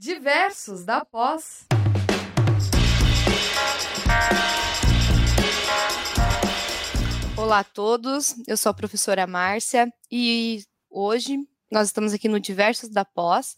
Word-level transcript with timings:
Diversos 0.00 0.82
da 0.82 1.04
Pós. 1.04 1.66
Olá 7.36 7.58
a 7.58 7.64
todos, 7.64 8.34
eu 8.48 8.56
sou 8.56 8.70
a 8.70 8.74
professora 8.74 9.26
Márcia 9.26 9.92
e 10.10 10.62
hoje 10.88 11.36
nós 11.70 11.88
estamos 11.88 12.12
aqui 12.12 12.28
no 12.28 12.40
Diversos 12.40 12.88
da 12.88 13.04
Pós 13.04 13.54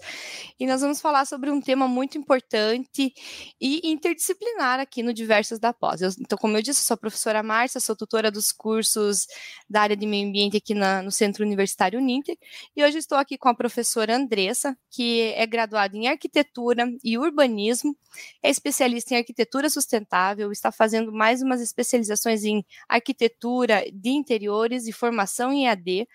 e 0.61 0.67
nós 0.67 0.83
vamos 0.83 1.01
falar 1.01 1.25
sobre 1.25 1.51
um 1.51 1.61
tema 1.61 1.89
muito 1.89 2.19
importante 2.19 3.15
e 3.61 3.91
interdisciplinar 3.91 4.79
aqui 4.79 5.03
no 5.03 5.15
Diversos 5.15 5.59
da 5.59 5.73
Pós. 5.73 6.03
Eu, 6.03 6.11
então, 6.21 6.37
como 6.37 6.57
eu 6.57 6.63
disse, 6.63 6.83
sou 6.83 6.95
a 6.95 6.99
professora 6.99 7.43
Márcia, 7.43 7.81
sou 7.81 7.97
tutora 7.97 8.31
dos 8.31 8.53
cursos 8.53 9.27
da 9.69 9.81
área 9.81 9.97
de 9.97 10.07
meio 10.07 10.29
ambiente 10.29 10.59
aqui 10.59 10.75
na, 10.75 11.03
no 11.03 11.11
Centro 11.11 11.43
Universitário 11.43 11.99
Uninter 11.99 12.37
e 12.77 12.85
hoje 12.85 12.99
estou 12.99 13.17
aqui 13.17 13.39
com 13.39 13.49
a 13.49 13.55
professora 13.55 14.15
Andressa, 14.15 14.77
que 14.91 15.33
é 15.35 15.47
graduada 15.47 15.97
em 15.97 16.07
Arquitetura 16.07 16.85
e 17.03 17.17
Urbanismo, 17.17 17.97
é 18.43 18.51
especialista 18.51 19.15
em 19.15 19.19
Arquitetura 19.19 19.71
Sustentável, 19.71 20.53
está 20.53 20.71
fazendo 20.71 21.11
mais 21.11 21.41
umas 21.41 21.63
especializações 21.63 22.45
em 22.45 22.63
Arquitetura 22.87 23.85
de 23.91 24.11
Interiores 24.11 24.87
e 24.87 24.93
Formação 24.93 25.51
em 25.51 25.67
AD, 25.67 26.07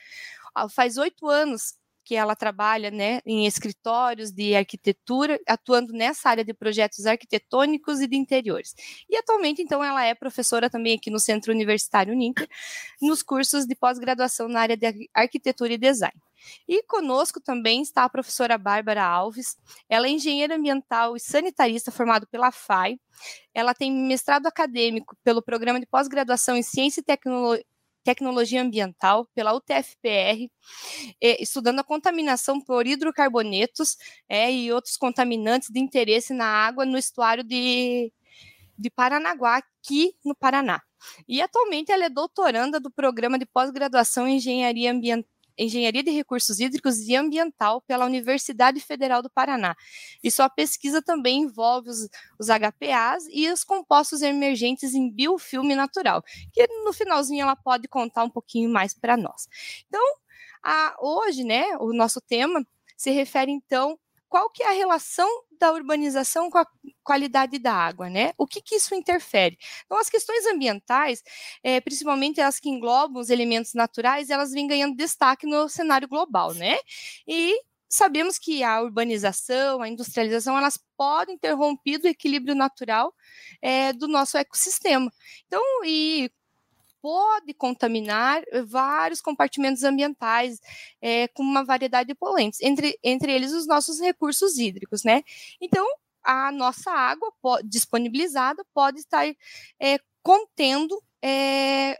faz 0.70 0.98
oito 0.98 1.28
anos 1.28 1.74
que 2.08 2.16
ela 2.16 2.38
trabalha 2.38 2.90
né, 2.90 3.20
em 3.26 3.46
escritórios 3.46 4.32
de 4.32 4.56
arquitetura, 4.56 5.38
atuando 5.46 5.92
nessa 5.92 6.30
área 6.30 6.46
de 6.46 6.54
projetos 6.54 7.06
arquitetônicos 7.06 8.00
e 8.00 8.08
de 8.08 8.16
interiores. 8.16 8.74
E 9.10 9.18
atualmente, 9.18 9.62
então, 9.62 9.84
ela 9.84 10.06
é 10.06 10.16
professora 10.16 10.70
também 10.70 10.96
aqui 10.96 11.12
no 11.12 11.20
Centro 11.20 11.52
Universitário 11.52 12.14
Uninter, 12.14 12.48
nos 13.02 13.22
cursos 13.22 13.66
de 13.66 13.76
pós-graduação 13.76 14.48
na 14.48 14.62
área 14.62 14.78
de 14.78 15.10
arquitetura 15.14 15.74
e 15.74 15.78
design. 15.78 16.16
E 16.66 16.82
conosco 16.84 17.42
também 17.42 17.82
está 17.82 18.06
a 18.06 18.10
professora 18.10 18.58
Bárbara 18.58 19.04
Alves. 19.04 19.58
Ela 19.90 20.08
é 20.08 20.12
engenheira 20.12 20.56
ambiental 20.56 21.14
e 21.14 21.20
sanitarista 21.20 21.92
formada 21.92 22.26
pela 22.26 22.54
FAI. 22.54 22.98
Ela 23.54 23.74
tem 23.74 23.92
mestrado 23.92 24.46
acadêmico 24.46 25.14
pelo 25.26 25.42
programa 25.42 25.78
de 25.78 25.86
pós-graduação 25.86 26.56
em 26.56 26.64
Ciência 26.64 27.02
e 27.02 27.04
Tecnologia 27.04 27.66
Tecnologia 28.08 28.62
Ambiental 28.62 29.28
pela 29.36 29.54
UTFPR, 29.54 30.50
eh, 31.20 31.44
estudando 31.44 31.80
a 31.80 31.84
contaminação 31.84 32.62
por 32.62 32.88
hidrocarbonetos 32.88 33.98
é, 34.30 34.50
e 34.50 34.72
outros 34.72 34.96
contaminantes 34.96 35.70
de 35.70 35.82
interesse 35.82 36.34
na 36.34 36.46
água 36.46 36.86
no 36.86 36.98
estuário 36.98 37.44
de, 37.44 38.14
de 38.80 38.90
Paranaguá, 38.90 39.58
aqui 39.58 40.16
no 40.24 40.34
Paraná. 40.34 40.82
E 41.28 41.42
atualmente 41.42 41.92
ela 41.92 42.06
é 42.06 42.10
doutoranda 42.10 42.80
do 42.80 42.90
programa 42.90 43.38
de 43.38 43.46
pós-graduação 43.46 44.26
em 44.26 44.38
Engenharia 44.38 44.90
Ambiental 44.90 45.37
Engenharia 45.58 46.04
de 46.04 46.12
Recursos 46.12 46.60
Hídricos 46.60 47.00
e 47.00 47.16
Ambiental 47.16 47.82
pela 47.82 48.06
Universidade 48.06 48.80
Federal 48.80 49.22
do 49.22 49.30
Paraná. 49.30 49.76
E 50.24 50.30
sua 50.30 50.50
pesquisa 50.50 51.02
também 51.02 51.44
envolve 51.44 51.90
os, 51.90 52.08
os 52.40 52.48
HPAs 52.48 53.26
e 53.32 53.50
os 53.52 53.64
compostos 53.64 54.22
emergentes 54.22 54.94
em 54.94 55.12
biofilme 55.12 55.76
natural, 55.76 56.24
que 56.52 56.68
no 56.84 56.94
finalzinho 56.94 57.42
ela 57.42 57.56
pode 57.56 57.88
contar 57.88 58.24
um 58.24 58.30
pouquinho 58.30 58.70
mais 58.70 58.94
para 58.94 59.18
nós. 59.18 59.48
Então, 59.88 60.04
a, 60.64 60.96
hoje, 61.00 61.44
né, 61.44 61.66
o 61.80 61.94
nosso 61.94 62.22
tema 62.22 62.66
se 62.96 63.12
refere 63.12 63.52
então 63.52 63.98
qual 64.30 64.50
que 64.50 64.64
é 64.64 64.68
a 64.70 64.72
relação 64.72 65.28
da 65.60 65.72
urbanização 65.72 66.50
com 66.50 66.58
a 66.58 66.68
qualidade 67.04 67.58
da 67.60 67.74
água, 67.74 68.10
né? 68.10 68.34
O 68.38 68.46
que, 68.46 68.62
que 68.62 68.76
isso 68.76 68.94
interfere? 68.96 69.58
Então, 69.86 69.98
as 69.98 70.10
questões 70.10 70.46
ambientais, 70.46 71.24
é, 71.64 71.80
principalmente 71.82 72.42
as 72.42 72.60
que 72.60 72.70
englobam 72.70 73.22
os 73.22 73.30
elementos 73.30 73.74
naturais, 73.74 74.30
elas 74.30 74.52
vêm 74.52 74.68
ganhando 74.68 74.96
destaque 74.96 75.46
no 75.48 75.70
cenário 75.70 76.08
global, 76.08 76.54
né? 76.54 76.78
E 77.28 77.60
sabemos 77.90 78.38
que 78.38 78.64
a 78.64 78.82
urbanização, 78.82 79.82
a 79.82 79.88
industrialização, 79.90 80.58
elas 80.58 80.78
podem 80.98 81.38
ter 81.38 81.54
rompido 81.54 82.06
o 82.08 82.10
equilíbrio 82.10 82.56
natural 82.56 83.14
é, 83.62 83.94
do 83.94 84.08
nosso 84.08 84.38
ecossistema. 84.38 85.12
Então, 85.48 85.62
e 85.86 86.30
pode 87.02 87.54
contaminar 87.54 88.44
vários 88.66 89.22
compartimentos 89.22 89.84
ambientais 89.84 90.60
é, 91.02 91.28
com 91.30 91.44
uma 91.44 91.64
variedade 91.64 92.08
de 92.10 92.16
poluentes, 92.16 92.62
entre, 92.62 92.98
entre 93.04 93.32
eles 93.32 93.54
os 93.54 93.68
nossos 93.68 94.00
recursos 94.00 94.58
hídricos, 94.58 95.04
né? 95.04 95.24
Então, 95.62 95.88
a 96.24 96.52
nossa 96.52 96.92
água 96.92 97.32
disponibilizada 97.64 98.66
pode 98.74 99.00
estar 99.00 99.26
é, 99.80 100.00
contendo 100.22 101.02
é, 101.24 101.98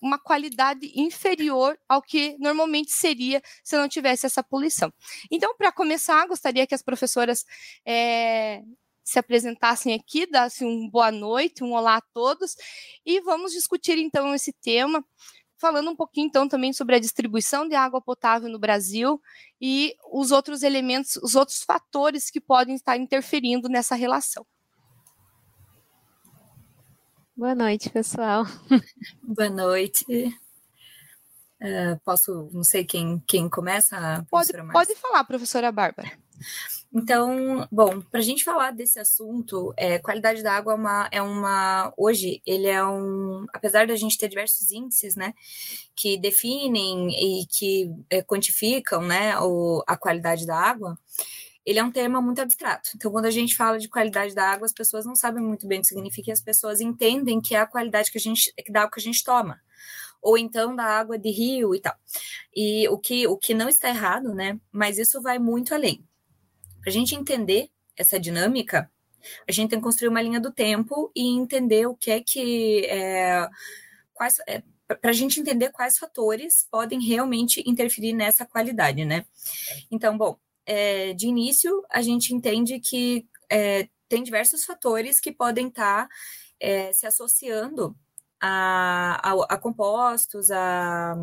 uma 0.00 0.18
qualidade 0.18 0.92
inferior 0.94 1.78
ao 1.88 2.02
que 2.02 2.36
normalmente 2.38 2.92
seria 2.92 3.42
se 3.62 3.76
não 3.76 3.88
tivesse 3.88 4.26
essa 4.26 4.42
poluição. 4.42 4.92
Então, 5.30 5.54
para 5.56 5.72
começar, 5.72 6.26
gostaria 6.26 6.66
que 6.66 6.74
as 6.74 6.82
professoras 6.82 7.44
é, 7.84 8.62
se 9.08 9.18
apresentassem 9.18 9.94
aqui, 9.94 10.26
dassem 10.26 10.68
um 10.68 10.86
boa 10.90 11.10
noite, 11.10 11.64
um 11.64 11.72
olá 11.72 11.96
a 11.96 12.00
todos, 12.12 12.54
e 13.06 13.22
vamos 13.22 13.52
discutir 13.52 13.96
então 13.96 14.34
esse 14.34 14.52
tema, 14.52 15.02
falando 15.56 15.90
um 15.90 15.96
pouquinho 15.96 16.26
então 16.26 16.46
também 16.46 16.74
sobre 16.74 16.94
a 16.94 16.98
distribuição 16.98 17.66
de 17.66 17.74
água 17.74 18.02
potável 18.02 18.50
no 18.50 18.58
Brasil 18.58 19.18
e 19.58 19.96
os 20.12 20.30
outros 20.30 20.62
elementos, 20.62 21.16
os 21.16 21.34
outros 21.34 21.62
fatores 21.62 22.30
que 22.30 22.38
podem 22.38 22.74
estar 22.74 22.98
interferindo 22.98 23.66
nessa 23.66 23.94
relação. 23.94 24.46
Boa 27.34 27.54
noite, 27.54 27.88
pessoal. 27.88 28.44
Boa 29.22 29.48
noite. 29.48 30.04
Uh, 31.62 31.98
posso, 32.04 32.50
não 32.52 32.62
sei 32.62 32.84
quem, 32.84 33.18
quem 33.26 33.48
começa? 33.48 34.26
Pode, 34.28 34.52
pode 34.70 34.94
falar, 34.96 35.24
professora 35.24 35.72
Bárbara. 35.72 36.12
Então, 36.92 37.68
bom, 37.70 38.00
para 38.00 38.20
a 38.20 38.22
gente 38.22 38.42
falar 38.42 38.70
desse 38.70 38.98
assunto, 38.98 39.74
é, 39.76 39.98
qualidade 39.98 40.42
da 40.42 40.54
água 40.54 40.72
é 40.72 40.76
uma, 40.76 41.08
é 41.12 41.22
uma. 41.22 41.92
Hoje, 41.98 42.40
ele 42.46 42.66
é 42.66 42.84
um. 42.84 43.44
Apesar 43.52 43.86
da 43.86 43.94
gente 43.94 44.16
ter 44.16 44.28
diversos 44.28 44.70
índices, 44.72 45.14
né, 45.14 45.34
que 45.94 46.16
definem 46.18 47.10
e 47.10 47.46
que 47.46 47.90
é, 48.08 48.22
quantificam, 48.22 49.02
né, 49.02 49.38
o, 49.38 49.82
a 49.86 49.96
qualidade 49.98 50.46
da 50.46 50.56
água, 50.56 50.98
ele 51.66 51.78
é 51.78 51.84
um 51.84 51.92
tema 51.92 52.22
muito 52.22 52.40
abstrato. 52.40 52.90
Então, 52.96 53.12
quando 53.12 53.26
a 53.26 53.30
gente 53.30 53.54
fala 53.56 53.78
de 53.78 53.88
qualidade 53.88 54.34
da 54.34 54.50
água, 54.50 54.64
as 54.66 54.72
pessoas 54.72 55.04
não 55.04 55.14
sabem 55.14 55.42
muito 55.44 55.66
bem 55.66 55.80
o 55.80 55.82
que 55.82 55.88
significa 55.88 56.30
e 56.30 56.32
as 56.32 56.40
pessoas 56.40 56.80
entendem 56.80 57.40
que 57.40 57.54
é 57.54 57.60
a 57.60 57.66
qualidade 57.66 58.10
que 58.10 58.18
a 58.18 58.20
gente, 58.20 58.52
da 58.70 58.80
água 58.82 58.92
que 58.92 59.00
a 59.00 59.02
gente 59.02 59.22
toma 59.24 59.60
ou 60.20 60.36
então 60.36 60.74
da 60.74 60.84
água 60.84 61.18
de 61.18 61.30
rio 61.30 61.74
e 61.74 61.80
tal. 61.80 61.94
E 62.54 62.88
o 62.88 62.98
que, 62.98 63.26
o 63.28 63.36
que 63.36 63.54
não 63.54 63.68
está 63.68 63.88
errado, 63.88 64.34
né? 64.34 64.58
Mas 64.72 64.98
isso 64.98 65.22
vai 65.22 65.38
muito 65.38 65.74
além. 65.74 66.07
Para 66.80 66.90
a 66.90 66.92
gente 66.92 67.14
entender 67.14 67.70
essa 67.96 68.18
dinâmica, 68.18 68.90
a 69.46 69.52
gente 69.52 69.70
tem 69.70 69.78
que 69.78 69.84
construir 69.84 70.08
uma 70.08 70.22
linha 70.22 70.40
do 70.40 70.52
tempo 70.52 71.10
e 71.14 71.28
entender 71.28 71.86
o 71.86 71.94
que 71.94 72.10
é 72.10 72.20
que. 72.20 72.86
É, 72.86 73.48
quais, 74.14 74.38
é, 74.46 74.62
para 74.86 75.10
a 75.10 75.14
gente 75.14 75.40
entender 75.40 75.70
quais 75.70 75.98
fatores 75.98 76.66
podem 76.70 77.00
realmente 77.00 77.62
interferir 77.66 78.12
nessa 78.12 78.46
qualidade, 78.46 79.04
né? 79.04 79.26
Então, 79.90 80.16
bom, 80.16 80.38
é, 80.64 81.12
de 81.12 81.26
início, 81.26 81.84
a 81.90 82.00
gente 82.00 82.34
entende 82.34 82.80
que 82.80 83.26
é, 83.50 83.88
tem 84.08 84.22
diversos 84.22 84.64
fatores 84.64 85.20
que 85.20 85.32
podem 85.32 85.68
estar 85.68 86.06
tá, 86.06 86.14
é, 86.60 86.92
se 86.92 87.06
associando 87.06 87.96
a, 88.40 89.20
a, 89.22 89.54
a 89.54 89.58
compostos, 89.58 90.50
a, 90.50 91.14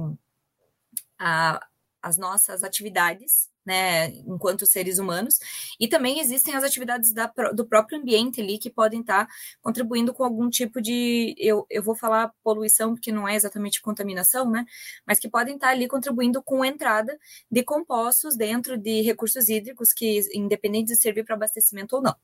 a, 1.17 1.67
as 2.01 2.17
nossas 2.17 2.63
atividades 2.63 3.49
né, 3.65 4.09
enquanto 4.27 4.65
seres 4.65 4.99
humanos, 4.99 5.39
e 5.79 5.87
também 5.87 6.19
existem 6.19 6.55
as 6.55 6.63
atividades 6.63 7.11
da, 7.13 7.31
do 7.53 7.65
próprio 7.65 7.99
ambiente 7.99 8.41
ali 8.41 8.57
que 8.57 8.69
podem 8.69 9.01
estar 9.01 9.25
tá 9.25 9.33
contribuindo 9.61 10.13
com 10.13 10.23
algum 10.23 10.49
tipo 10.49 10.81
de, 10.81 11.35
eu, 11.37 11.65
eu 11.69 11.81
vou 11.81 11.95
falar 11.95 12.31
poluição, 12.43 12.93
porque 12.93 13.11
não 13.11 13.27
é 13.27 13.35
exatamente 13.35 13.81
contaminação, 13.81 14.49
né, 14.49 14.65
mas 15.05 15.19
que 15.19 15.29
podem 15.29 15.55
estar 15.55 15.67
tá 15.67 15.73
ali 15.73 15.87
contribuindo 15.87 16.41
com 16.43 16.61
a 16.63 16.67
entrada 16.67 17.17
de 17.49 17.63
compostos 17.63 18.35
dentro 18.35 18.77
de 18.77 19.01
recursos 19.01 19.49
hídricos 19.49 19.93
que, 19.93 20.21
independente 20.33 20.87
de 20.87 20.95
servir 20.95 21.23
para 21.23 21.35
abastecimento 21.35 21.95
ou 21.95 22.01
não. 22.01 22.15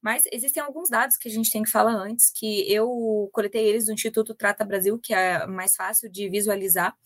Mas 0.00 0.24
existem 0.32 0.62
alguns 0.62 0.88
dados 0.88 1.16
que 1.16 1.28
a 1.28 1.30
gente 1.30 1.50
tem 1.50 1.62
que 1.62 1.70
falar 1.70 1.92
antes, 1.92 2.30
que 2.30 2.70
eu 2.72 3.28
coletei 3.32 3.66
eles 3.66 3.86
do 3.86 3.92
Instituto 3.92 4.34
Trata 4.34 4.64
Brasil, 4.64 4.98
que 4.98 5.12
é 5.12 5.46
mais 5.46 5.76
fácil 5.76 6.10
de 6.10 6.28
visualizar, 6.28 6.96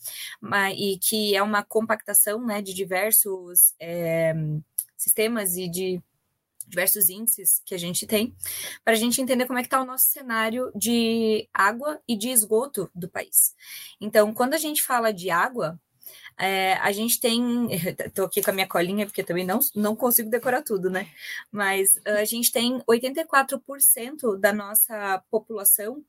e 0.75 0.97
que 0.99 1.35
é 1.35 1.41
uma 1.41 1.63
compactação, 1.63 2.45
né, 2.45 2.61
de 2.61 2.73
diversos 2.73 3.72
é, 3.79 4.33
sistemas 4.97 5.55
e 5.57 5.67
de 5.67 6.01
diversos 6.67 7.09
índices 7.09 7.61
que 7.65 7.75
a 7.75 7.77
gente 7.77 8.07
tem, 8.07 8.35
para 8.83 8.93
a 8.93 8.97
gente 8.97 9.21
entender 9.21 9.45
como 9.45 9.59
é 9.59 9.61
que 9.61 9.67
está 9.67 9.81
o 9.81 9.85
nosso 9.85 10.07
cenário 10.07 10.71
de 10.75 11.47
água 11.53 12.01
e 12.07 12.15
de 12.15 12.29
esgoto 12.29 12.89
do 12.95 13.07
país. 13.07 13.55
Então, 13.99 14.33
quando 14.33 14.53
a 14.53 14.57
gente 14.57 14.81
fala 14.81 15.13
de 15.13 15.29
água, 15.29 15.79
é, 16.37 16.73
a 16.75 16.91
gente 16.91 17.19
tem. 17.19 17.67
Estou 17.99 18.25
aqui 18.25 18.41
com 18.41 18.49
a 18.49 18.53
minha 18.53 18.67
colinha, 18.67 19.05
porque 19.05 19.23
também 19.23 19.45
não, 19.45 19.59
não 19.75 19.95
consigo 19.95 20.29
decorar 20.29 20.63
tudo, 20.63 20.89
né? 20.89 21.07
Mas 21.51 21.99
a 22.05 22.25
gente 22.25 22.51
tem 22.51 22.79
84% 22.81 24.37
da 24.39 24.51
nossa 24.51 25.23
população 25.29 26.03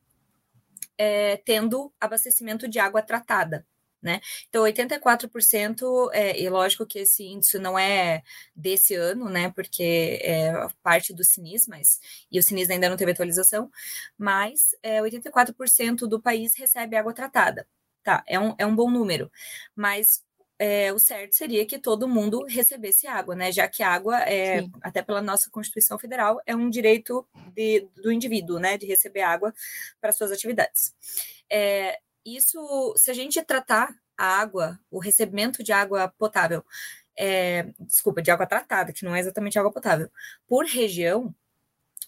é, 0.96 1.37
tendo 1.38 1.93
abastecimento 2.00 2.69
de 2.69 2.78
água 2.78 3.02
tratada 3.02 3.67
né? 4.05 4.21
Então, 4.49 4.62
84%, 4.65 6.11
é, 6.12 6.41
e 6.41 6.49
lógico 6.49 6.87
que 6.87 7.01
esse 7.01 7.25
índice 7.25 7.59
não 7.59 7.79
é 7.79 8.23
desse 8.55 8.95
ano, 8.95 9.29
né? 9.31 9.51
Porque 9.51 10.21
é 10.23 10.53
parte 10.83 11.12
do 11.15 11.25
CINIS, 11.25 11.67
mas 11.67 11.99
e 12.31 12.39
o 12.39 12.43
CINIS 12.43 12.71
ainda 12.71 12.89
não 12.89 12.97
teve 12.97 13.12
atualização, 13.12 13.71
mas 14.19 14.77
é, 14.83 15.01
84% 15.01 16.06
do 16.06 16.21
país 16.21 16.55
recebe 16.56 16.97
água 16.97 17.15
tratada. 17.15 17.67
Tá, 18.03 18.23
é 18.27 18.39
um, 18.39 18.55
é 18.59 18.67
um 18.67 18.77
bom 18.77 18.91
número, 18.91 19.33
mas 19.75 20.23
é, 20.59 20.93
o 20.93 20.99
certo 20.99 21.35
seria 21.35 21.65
que 21.67 21.79
todo 21.79 22.06
mundo 22.06 22.45
recebesse 22.47 23.06
água, 23.06 23.35
né? 23.35 23.51
Já 23.51 23.67
que 23.67 23.83
a 23.83 23.91
água, 23.91 24.19
é, 24.21 24.67
até 24.83 25.03
pela 25.03 25.23
nossa 25.23 25.51
Constituição 25.51 25.99
Federal, 25.99 26.41
é 26.47 26.55
um 26.55 26.69
direito 26.69 27.27
de, 27.55 27.89
do 27.97 28.12
indivíduo, 28.12 28.59
né? 28.59 28.77
De 28.77 28.87
receber 28.87 29.23
água 29.23 29.55
para 30.01 30.12
suas 30.12 30.31
atividades. 30.31 30.95
É, 31.51 31.99
isso, 32.25 32.94
se 32.97 33.11
a 33.11 33.15
gente 33.15 33.43
tratar 33.43 33.94
a 34.17 34.26
água, 34.41 34.79
o 34.91 34.99
recebimento 34.99 35.62
de 35.62 35.73
água 35.73 36.09
potável, 36.19 36.65
é, 37.19 37.65
desculpa, 37.81 38.23
de 38.23 38.31
água 38.31 38.47
tratada, 38.47 38.93
que 38.93 39.05
não 39.05 39.15
é 39.15 39.21
exatamente 39.21 39.59
água 39.59 39.73
potável, 39.73 40.11
por 40.47 40.65
região, 40.67 41.35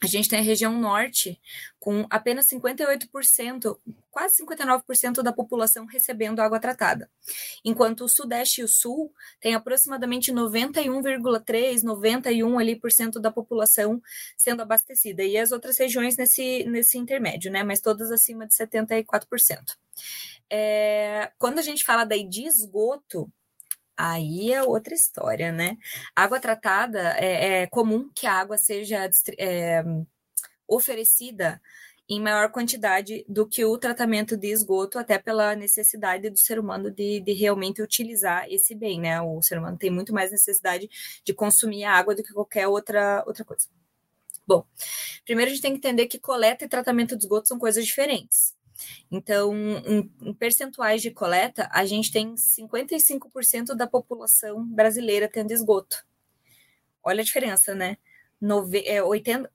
a 0.03 0.07
gente 0.07 0.29
tem 0.29 0.39
a 0.39 0.43
região 0.43 0.79
norte 0.79 1.41
com 1.79 2.07
apenas 2.11 2.47
58%, 2.49 3.79
quase 4.11 4.43
59% 4.43 5.23
da 5.23 5.33
população 5.33 5.87
recebendo 5.87 6.41
água 6.41 6.61
tratada, 6.61 7.09
enquanto 7.65 8.05
o 8.05 8.09
sudeste 8.09 8.61
e 8.61 8.65
o 8.65 8.69
sul 8.69 9.13
têm 9.41 9.55
aproximadamente 9.55 10.33
91,3, 10.33 11.83
91 11.83 12.59
ali 12.59 12.77
por 12.77 12.93
cento 12.93 13.21
da 13.21 13.31
população 13.31 14.03
sendo 14.37 14.63
abastecida. 14.63 15.23
E 15.23 15.39
as 15.39 15.53
outras 15.53 15.79
regiões 15.79 16.17
nesse 16.17 16.65
nesse 16.65 16.99
intermédio, 16.99 17.51
né, 17.51 17.63
mas 17.63 17.81
todas 17.81 18.11
acima 18.11 18.47
de 18.47 18.55
74%. 18.55 19.77
É, 20.51 21.33
quando 21.39 21.59
a 21.59 21.63
gente 21.63 21.85
fala 21.85 22.05
daí 22.05 22.29
de 22.29 22.45
esgoto, 22.45 23.31
Aí 23.97 24.53
é 24.53 24.63
outra 24.63 24.95
história, 24.95 25.51
né? 25.51 25.79
Água 26.15 26.39
tratada 26.39 27.17
é, 27.19 27.63
é 27.63 27.67
comum 27.67 28.11
que 28.15 28.27
a 28.27 28.35
água 28.35 28.59
seja 28.59 29.09
é, 29.39 29.83
oferecida 30.69 31.61
em 32.09 32.21
maior 32.21 32.51
quantidade 32.51 33.25
do 33.29 33.49
que 33.49 33.65
o 33.65 33.77
tratamento 33.77 34.37
de 34.37 34.49
esgoto, 34.49 34.99
até 34.99 35.19
pela 35.19 35.57
necessidade 35.57 36.31
do 36.31 36.39
ser 36.39 36.59
humano 36.59 36.91
de, 36.91 37.21
de, 37.21 37.33
realmente 37.33 37.83
utilizar 37.83 38.47
esse 38.49 38.75
bem, 38.75 39.01
né? 39.01 39.21
O 39.21 39.43
ser 39.43 39.59
humano 39.59 39.77
tem 39.77 39.91
muito 39.91 40.15
mais 40.15 40.31
necessidade 40.31 40.89
de 41.25 41.35
consumir 41.35 41.85
a 41.85 41.95
água 41.95 42.15
do 42.15 42.23
que 42.23 42.33
qualquer 42.33 42.69
outra, 42.69 43.25
outra 43.27 43.45
coisa. 43.45 43.67
Bom, 44.47 44.65
primeiro 45.25 45.51
a 45.51 45.55
gente 45.55 45.63
tem 45.63 45.73
que 45.73 45.79
entender 45.79 46.07
que 46.07 46.21
coleta 46.21 46.65
e 46.65 46.69
tratamento 46.69 47.17
de 47.17 47.25
esgoto 47.25 47.49
são 47.49 47.59
coisas 47.59 47.85
diferentes. 47.85 48.55
Então, 49.11 49.55
em, 49.55 50.13
em, 50.21 50.35
percentuais 50.35 51.03
de 51.03 51.11
coleta, 51.11 51.69
a 51.73 51.85
gente 51.85 52.13
tem 52.13 52.35
55% 52.35 53.75
da 53.75 53.87
população 53.87 54.65
brasileira 54.67 55.29
tendo 55.29 55.53
esgoto. 55.53 56.05
Olha 57.03 57.21
a 57.21 57.25
diferença, 57.25 57.75
né? 57.75 57.97
Nove, 58.41 58.83
é, 58.87 59.03
80, 59.03 59.51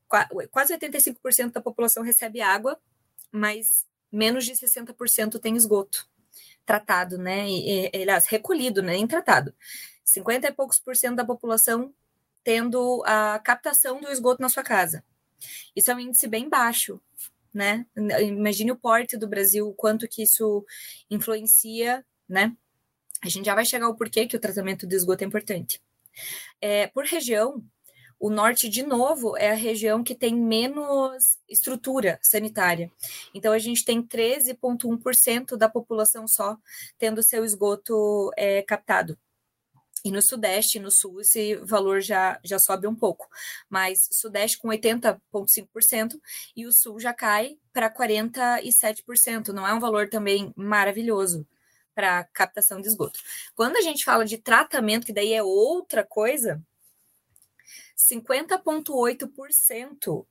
quase 0.49 0.73
85% 0.77 1.51
da 1.51 1.61
população 1.61 2.03
recebe 2.03 2.41
água, 2.41 2.79
mas 3.31 3.85
menos 4.11 4.45
de 4.45 4.53
60% 4.53 5.39
tem 5.39 5.55
esgoto 5.55 6.09
tratado, 6.65 7.17
né? 7.17 7.47
E, 7.47 7.89
e, 7.93 8.01
aliás, 8.01 8.25
recolhido, 8.25 8.81
né? 8.81 8.95
Em 8.95 9.07
tratado. 9.07 9.53
50 10.03 10.47
e 10.47 10.51
poucos 10.51 10.79
por 10.79 10.95
cento 10.95 11.15
da 11.15 11.25
população 11.25 11.93
tendo 12.43 13.03
a 13.05 13.39
captação 13.39 14.01
do 14.01 14.09
esgoto 14.09 14.41
na 14.41 14.49
sua 14.49 14.63
casa. 14.63 15.03
Isso 15.75 15.91
é 15.91 15.95
um 15.95 15.99
índice 15.99 16.27
bem 16.27 16.49
baixo 16.49 16.99
né? 17.53 17.85
Imagine 17.95 18.71
o 18.71 18.75
porte 18.75 19.17
do 19.17 19.27
Brasil, 19.27 19.67
o 19.67 19.73
quanto 19.73 20.07
que 20.07 20.23
isso 20.23 20.65
influencia, 21.09 22.05
né? 22.27 22.55
A 23.23 23.29
gente 23.29 23.45
já 23.45 23.55
vai 23.55 23.65
chegar 23.65 23.85
ao 23.85 23.95
porquê 23.95 24.25
que 24.25 24.35
o 24.35 24.39
tratamento 24.39 24.87
do 24.87 24.95
esgoto 24.95 25.23
é 25.23 25.27
importante. 25.27 25.81
É, 26.59 26.87
por 26.87 27.05
região, 27.05 27.63
o 28.19 28.29
norte, 28.29 28.69
de 28.69 28.83
novo, 28.83 29.35
é 29.35 29.49
a 29.49 29.55
região 29.55 30.03
que 30.03 30.13
tem 30.13 30.35
menos 30.35 31.39
estrutura 31.49 32.19
sanitária. 32.21 32.91
Então, 33.33 33.51
a 33.51 33.57
gente 33.57 33.83
tem 33.83 34.01
13,1% 34.01 35.57
da 35.57 35.67
população 35.67 36.27
só 36.27 36.55
tendo 36.99 37.23
seu 37.23 37.43
esgoto 37.43 38.31
é, 38.37 38.61
captado. 38.61 39.17
E 40.03 40.11
no 40.11 40.21
Sudeste 40.21 40.77
e 40.77 40.81
no 40.81 40.89
Sul 40.89 41.21
esse 41.21 41.55
valor 41.57 42.01
já, 42.01 42.39
já 42.43 42.57
sobe 42.57 42.87
um 42.87 42.95
pouco, 42.95 43.29
mas 43.69 44.09
Sudeste 44.11 44.57
com 44.57 44.69
80,5% 44.69 46.19
e 46.55 46.65
o 46.65 46.71
Sul 46.71 46.99
já 46.99 47.13
cai 47.13 47.57
para 47.71 47.93
47%. 47.93 49.49
Não 49.49 49.67
é 49.67 49.73
um 49.73 49.79
valor 49.79 50.09
também 50.09 50.51
maravilhoso 50.55 51.47
para 51.93 52.23
captação 52.23 52.81
de 52.81 52.87
esgoto. 52.87 53.19
Quando 53.53 53.77
a 53.77 53.81
gente 53.81 54.03
fala 54.03 54.25
de 54.25 54.37
tratamento, 54.37 55.05
que 55.05 55.13
daí 55.13 55.33
é 55.33 55.43
outra 55.43 56.03
coisa, 56.03 56.63
50,8% 57.95 60.25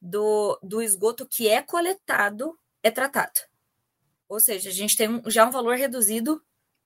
do, 0.00 0.60
do 0.62 0.80
esgoto 0.82 1.26
que 1.26 1.48
é 1.48 1.60
coletado 1.62 2.56
é 2.82 2.90
tratado. 2.90 3.40
Ou 4.28 4.40
seja, 4.40 4.70
a 4.70 4.72
gente 4.72 4.96
tem 4.96 5.08
um, 5.08 5.22
já 5.30 5.46
um 5.46 5.50
valor 5.50 5.76
reduzido 5.76 6.42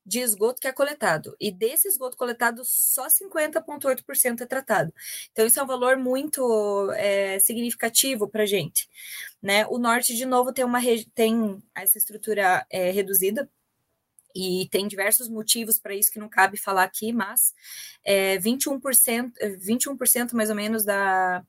de 0.07 0.21
esgoto 0.21 0.61
que 0.61 0.69
é 0.69 0.73
coletado. 0.73 1.37
E 1.41 1.51
desse 1.51 1.89
esgoto 1.89 2.17
coletado, 2.17 2.63
só 2.65 3.09
50,8% 3.09 4.41
é 4.41 4.47
tratado. 4.47 4.95
Então, 5.33 5.45
isso 5.45 5.59
é 5.59 5.63
um 5.63 5.67
valor 5.67 5.97
muito 5.97 6.93
é, 6.93 7.41
significativo 7.41 8.29
para 8.29 8.45
a 8.45 8.47
gente. 8.47 8.89
Né? 9.43 9.67
O 9.67 9.79
norte, 9.79 10.15
de 10.15 10.25
novo, 10.25 10.53
tem, 10.53 10.65
uma, 10.65 10.81
tem 11.13 11.61
essa 11.75 11.99
estrutura 11.99 12.65
é, 12.71 12.91
reduzida. 12.93 13.51
E 14.39 14.69
tem 14.71 14.87
diversos 14.87 15.31
motivos 15.31 15.79
para 15.79 15.95
isso 15.95 16.13
que 16.13 16.19
não 16.19 16.29
cabe 16.29 16.59
falar 16.59 16.85
aqui, 16.85 17.11
mas 17.11 17.55
é, 18.05 18.39
21%, 18.39 19.33
21% 19.59 20.35
mais 20.35 20.51
ou 20.51 20.55
menos 20.55 20.85
da, 20.85 21.43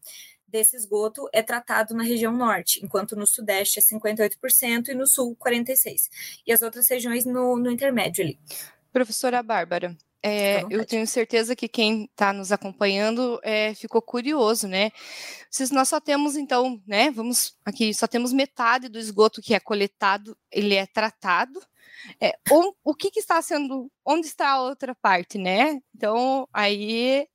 desse 0.47 0.75
esgoto 0.75 1.27
é 1.33 1.41
tratado 1.41 1.93
na 1.93 2.03
região 2.03 2.31
norte, 2.31 2.79
enquanto 2.83 3.15
no 3.15 3.27
sudeste 3.27 3.79
é 3.79 3.81
58% 3.81 4.89
e 4.89 4.93
no 4.93 5.07
sul 5.07 5.35
46%. 5.35 6.09
E 6.45 6.51
as 6.51 6.61
outras 6.61 6.89
regiões 6.89 7.25
no, 7.25 7.57
no 7.57 7.71
intermédio 7.71 8.23
ali. 8.23 8.39
Professora 8.91 9.43
Bárbara, 9.43 9.95
é, 10.23 10.63
eu 10.69 10.85
tenho 10.85 11.05
certeza 11.05 11.55
que 11.55 11.67
quem 11.67 12.05
está 12.05 12.33
nos 12.33 12.51
acompanhando 12.51 13.39
é, 13.43 13.73
ficou 13.75 14.01
curioso, 14.01 14.67
né? 14.67 14.91
Se 15.49 15.71
nós 15.73 15.87
só 15.87 15.99
temos, 15.99 16.35
então, 16.35 16.81
né? 16.87 17.11
Vamos 17.11 17.55
aqui, 17.63 17.93
só 17.93 18.07
temos 18.07 18.33
metade 18.33 18.89
do 18.89 18.97
esgoto 18.97 19.41
que 19.41 19.53
é 19.53 19.59
coletado, 19.59 20.37
ele 20.51 20.75
é 20.75 20.85
tratado. 20.85 21.59
É, 22.19 22.37
o, 22.49 22.73
o 22.83 22.95
que, 22.95 23.11
que, 23.11 23.19
está 23.19 23.41
sendo, 23.41 23.91
onde 24.05 24.27
está 24.27 24.49
a 24.51 24.61
outra 24.61 24.95
parte, 24.95 25.37
né? 25.37 25.79
Então, 25.95 26.47
aí 26.51 27.27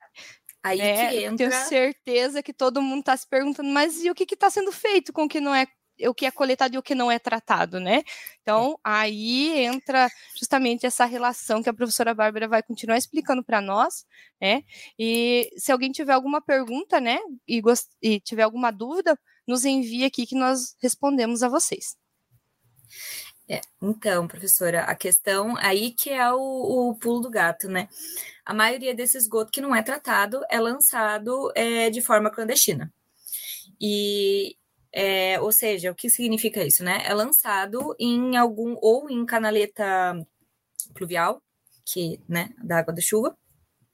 Aí 0.62 0.78
né? 0.78 1.10
que 1.10 1.24
entra... 1.24 1.50
Tenho 1.50 1.68
certeza 1.68 2.42
que 2.42 2.52
todo 2.52 2.82
mundo 2.82 3.00
está 3.00 3.16
se 3.16 3.28
perguntando, 3.28 3.68
mas 3.68 4.02
e 4.02 4.10
o 4.10 4.14
que 4.14 4.32
está 4.32 4.48
sendo 4.48 4.70
feito 4.70 5.12
com 5.12 5.24
o 5.24 5.28
que 5.28 5.40
não 5.40 5.54
é 5.54 5.66
o 6.08 6.14
que 6.14 6.26
é 6.26 6.30
coletado 6.30 6.74
e 6.74 6.78
o 6.78 6.82
que 6.82 6.94
não 6.94 7.10
é 7.10 7.18
tratado, 7.18 7.78
né? 7.78 8.02
Então, 8.40 8.78
aí 8.82 9.50
entra 9.58 10.08
justamente 10.36 10.86
essa 10.86 11.04
relação 11.04 11.62
que 11.62 11.68
a 11.68 11.74
professora 11.74 12.14
Bárbara 12.14 12.48
vai 12.48 12.62
continuar 12.62 12.96
explicando 12.96 13.44
para 13.44 13.60
nós, 13.60 14.04
né? 14.40 14.62
E 14.98 15.50
se 15.56 15.70
alguém 15.70 15.92
tiver 15.92 16.12
alguma 16.12 16.40
pergunta, 16.40 17.00
né, 17.00 17.18
e, 17.46 17.60
gost... 17.60 17.88
e 18.00 18.18
tiver 18.20 18.42
alguma 18.42 18.70
dúvida, 18.70 19.16
nos 19.46 19.64
envie 19.64 20.04
aqui 20.04 20.26
que 20.26 20.34
nós 20.34 20.74
respondemos 20.80 21.42
a 21.42 21.48
vocês. 21.48 21.96
É, 23.52 23.60
então, 23.82 24.26
professora, 24.26 24.84
a 24.84 24.94
questão 24.94 25.54
aí 25.58 25.90
que 25.90 26.08
é 26.08 26.32
o, 26.32 26.38
o, 26.90 26.94
pulo 26.94 27.20
do 27.20 27.28
gato, 27.30 27.68
né? 27.68 27.86
A 28.46 28.54
maioria 28.54 28.94
desse 28.94 29.18
esgoto 29.18 29.52
que 29.52 29.60
não 29.60 29.76
é 29.76 29.82
tratado 29.82 30.42
é 30.50 30.58
lançado 30.58 31.52
é, 31.54 31.90
de 31.90 32.00
forma 32.00 32.30
clandestina. 32.30 32.90
E, 33.78 34.56
é, 34.90 35.38
ou 35.40 35.52
seja, 35.52 35.90
o 35.92 35.94
que 35.94 36.08
significa 36.08 36.64
isso, 36.64 36.82
né? 36.82 37.02
É 37.04 37.12
lançado 37.12 37.94
em 37.98 38.38
algum, 38.38 38.74
ou 38.80 39.10
em 39.10 39.26
canaleta 39.26 40.14
pluvial, 40.94 41.42
que, 41.84 42.20
né, 42.28 42.50
da 42.62 42.78
água 42.78 42.94
da 42.94 43.02
chuva, 43.02 43.36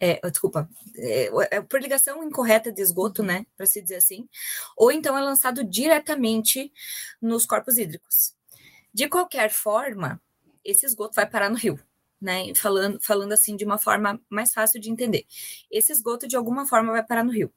é, 0.00 0.20
desculpa, 0.30 0.68
é, 0.96 1.56
é, 1.56 1.60
por 1.62 1.80
ligação 1.80 2.22
incorreta 2.22 2.70
de 2.72 2.82
esgoto, 2.82 3.22
né, 3.24 3.44
para 3.56 3.66
se 3.66 3.82
dizer 3.82 3.96
assim, 3.96 4.28
ou 4.76 4.92
então 4.92 5.18
é 5.18 5.20
lançado 5.20 5.64
diretamente 5.64 6.72
nos 7.20 7.44
corpos 7.46 7.76
hídricos. 7.78 8.37
De 8.92 9.08
qualquer 9.08 9.50
forma, 9.50 10.20
esse 10.64 10.86
esgoto 10.86 11.14
vai 11.14 11.28
parar 11.28 11.50
no 11.50 11.56
rio, 11.56 11.78
né? 12.20 12.54
Falando, 12.54 13.00
falando 13.00 13.32
assim 13.32 13.56
de 13.56 13.64
uma 13.64 13.78
forma 13.78 14.20
mais 14.28 14.52
fácil 14.52 14.80
de 14.80 14.90
entender. 14.90 15.26
Esse 15.70 15.92
esgoto, 15.92 16.26
de 16.26 16.36
alguma 16.36 16.66
forma, 16.66 16.92
vai 16.92 17.04
parar 17.04 17.24
no 17.24 17.32
rio. 17.32 17.52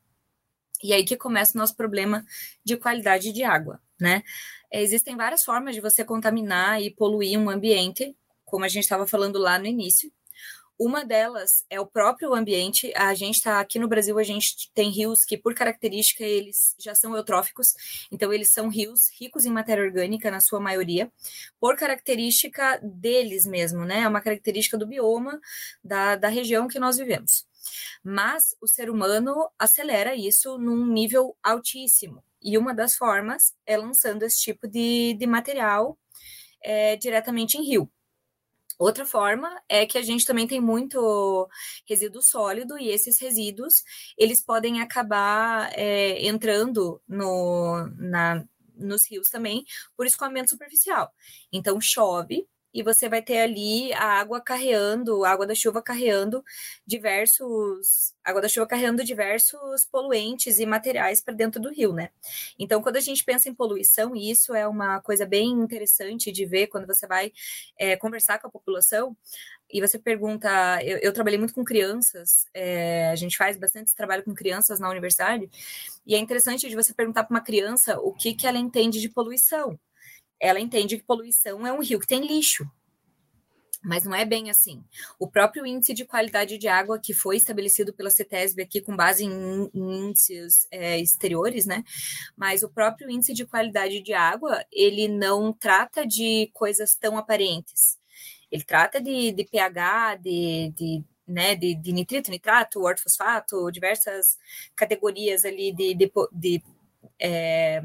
E 0.83 0.93
aí 0.93 1.03
que 1.03 1.15
começa 1.15 1.53
o 1.55 1.57
nosso 1.57 1.75
problema 1.75 2.25
de 2.63 2.75
qualidade 2.75 3.31
de 3.31 3.43
água, 3.43 3.81
né? 3.99 4.23
Existem 4.71 5.15
várias 5.15 5.43
formas 5.43 5.75
de 5.75 5.81
você 5.81 6.03
contaminar 6.03 6.81
e 6.81 6.89
poluir 6.89 7.37
um 7.37 7.49
ambiente, 7.49 8.15
como 8.45 8.65
a 8.65 8.67
gente 8.67 8.83
estava 8.83 9.05
falando 9.05 9.37
lá 9.37 9.59
no 9.59 9.67
início. 9.67 10.11
Uma 10.83 11.05
delas 11.05 11.63
é 11.69 11.79
o 11.79 11.85
próprio 11.85 12.33
ambiente. 12.33 12.91
A 12.95 13.13
gente 13.13 13.35
está 13.35 13.59
aqui 13.59 13.77
no 13.77 13.87
Brasil, 13.87 14.17
a 14.17 14.23
gente 14.23 14.71
tem 14.73 14.89
rios 14.89 15.23
que, 15.23 15.37
por 15.37 15.53
característica, 15.53 16.23
eles 16.23 16.75
já 16.79 16.95
são 16.95 17.15
eutróficos, 17.15 17.75
então 18.11 18.33
eles 18.33 18.51
são 18.51 18.67
rios 18.67 19.11
ricos 19.19 19.45
em 19.45 19.51
matéria 19.51 19.83
orgânica, 19.83 20.31
na 20.31 20.39
sua 20.39 20.59
maioria, 20.59 21.11
por 21.59 21.75
característica 21.75 22.79
deles 22.81 23.45
mesmo, 23.45 23.85
né? 23.85 23.99
É 24.01 24.07
uma 24.07 24.21
característica 24.21 24.75
do 24.75 24.87
bioma 24.87 25.39
da, 25.83 26.15
da 26.15 26.29
região 26.29 26.67
que 26.67 26.79
nós 26.79 26.97
vivemos. 26.97 27.45
Mas 28.03 28.55
o 28.59 28.67
ser 28.67 28.89
humano 28.89 29.51
acelera 29.59 30.15
isso 30.15 30.57
num 30.57 30.87
nível 30.87 31.37
altíssimo. 31.43 32.23
E 32.41 32.57
uma 32.57 32.73
das 32.73 32.95
formas 32.95 33.53
é 33.67 33.77
lançando 33.77 34.23
esse 34.23 34.41
tipo 34.41 34.67
de, 34.67 35.13
de 35.13 35.27
material 35.27 35.95
é, 36.63 36.95
diretamente 36.95 37.55
em 37.55 37.63
rio. 37.63 37.87
Outra 38.81 39.05
forma 39.05 39.61
é 39.69 39.85
que 39.85 39.95
a 39.95 40.01
gente 40.01 40.25
também 40.25 40.47
tem 40.47 40.59
muito 40.59 41.47
resíduo 41.87 42.19
sólido 42.19 42.79
e 42.79 42.89
esses 42.89 43.21
resíduos 43.21 43.83
eles 44.17 44.43
podem 44.43 44.81
acabar 44.81 45.71
é, 45.73 46.25
entrando 46.25 46.99
no, 47.07 47.87
na, 47.95 48.43
nos 48.75 49.05
rios 49.07 49.29
também 49.29 49.63
por 49.95 50.07
escoamento 50.07 50.49
superficial. 50.49 51.13
Então 51.53 51.79
chove, 51.79 52.47
e 52.73 52.81
você 52.83 53.09
vai 53.09 53.21
ter 53.21 53.39
ali 53.39 53.93
a 53.93 54.19
água 54.19 54.41
carreando, 54.41 55.25
a 55.25 55.31
água 55.31 55.45
da 55.45 55.55
chuva 55.55 55.81
carreando 55.81 56.43
diversos, 56.85 58.13
água 58.23 58.41
da 58.41 58.47
chuva 58.47 58.65
carreando 58.65 59.03
diversos 59.03 59.85
poluentes 59.85 60.59
e 60.59 60.65
materiais 60.65 61.21
para 61.21 61.33
dentro 61.33 61.61
do 61.61 61.69
rio, 61.69 61.93
né? 61.93 62.09
Então, 62.57 62.81
quando 62.81 62.97
a 62.97 63.01
gente 63.01 63.23
pensa 63.23 63.49
em 63.49 63.53
poluição, 63.53 64.15
e 64.15 64.31
isso 64.31 64.53
é 64.55 64.67
uma 64.67 65.01
coisa 65.01 65.25
bem 65.25 65.51
interessante 65.51 66.31
de 66.31 66.45
ver 66.45 66.67
quando 66.67 66.87
você 66.87 67.05
vai 67.05 67.31
é, 67.77 67.95
conversar 67.97 68.39
com 68.39 68.47
a 68.47 68.51
população, 68.51 69.15
e 69.73 69.79
você 69.79 69.97
pergunta, 69.97 70.49
eu, 70.83 70.97
eu 70.97 71.13
trabalhei 71.13 71.39
muito 71.39 71.53
com 71.53 71.63
crianças, 71.63 72.45
é, 72.53 73.09
a 73.09 73.15
gente 73.15 73.37
faz 73.37 73.57
bastante 73.57 73.95
trabalho 73.95 74.23
com 74.23 74.33
crianças 74.33 74.79
na 74.79 74.89
universidade, 74.89 75.49
e 76.05 76.15
é 76.15 76.17
interessante 76.17 76.67
de 76.67 76.75
você 76.75 76.93
perguntar 76.93 77.23
para 77.23 77.33
uma 77.33 77.41
criança 77.41 77.99
o 77.99 78.13
que, 78.13 78.33
que 78.33 78.47
ela 78.47 78.57
entende 78.57 78.99
de 78.99 79.09
poluição 79.09 79.79
ela 80.41 80.59
entende 80.59 80.97
que 80.97 81.03
poluição 81.03 81.65
é 81.65 81.71
um 81.71 81.81
rio 81.81 81.99
que 81.99 82.07
tem 82.07 82.25
lixo. 82.25 82.65
Mas 83.83 84.03
não 84.03 84.13
é 84.13 84.23
bem 84.23 84.49
assim. 84.49 84.83
O 85.19 85.27
próprio 85.27 85.65
índice 85.65 85.93
de 85.93 86.05
qualidade 86.05 86.57
de 86.57 86.67
água 86.67 86.99
que 86.99 87.13
foi 87.13 87.37
estabelecido 87.37 87.93
pela 87.93 88.11
CETESB 88.11 88.61
aqui 88.61 88.79
com 88.79 88.95
base 88.95 89.25
em, 89.25 89.71
índices 89.73 90.67
é, 90.69 90.99
exteriores, 90.99 91.65
né? 91.65 91.83
Mas 92.35 92.61
o 92.61 92.69
próprio 92.69 93.09
índice 93.09 93.33
de 93.33 93.45
qualidade 93.45 94.01
de 94.01 94.13
água, 94.13 94.63
ele 94.71 95.07
não 95.07 95.51
trata 95.51 96.05
de 96.05 96.51
coisas 96.53 96.93
tão 96.93 97.17
aparentes. 97.17 97.97
Ele 98.51 98.63
trata 98.63 99.01
de, 99.01 99.31
de 99.31 99.45
pH, 99.45 100.15
de, 100.15 100.73
de 100.77 101.03
né, 101.27 101.55
de, 101.55 101.73
de, 101.73 101.93
nitrito, 101.93 102.29
nitrato, 102.29 102.81
ortofosfato, 102.81 103.71
diversas 103.71 104.37
categorias 104.75 105.45
ali 105.45 105.71
de, 105.71 105.95
de, 105.95 106.11
de, 106.31 106.63
é, 107.17 107.81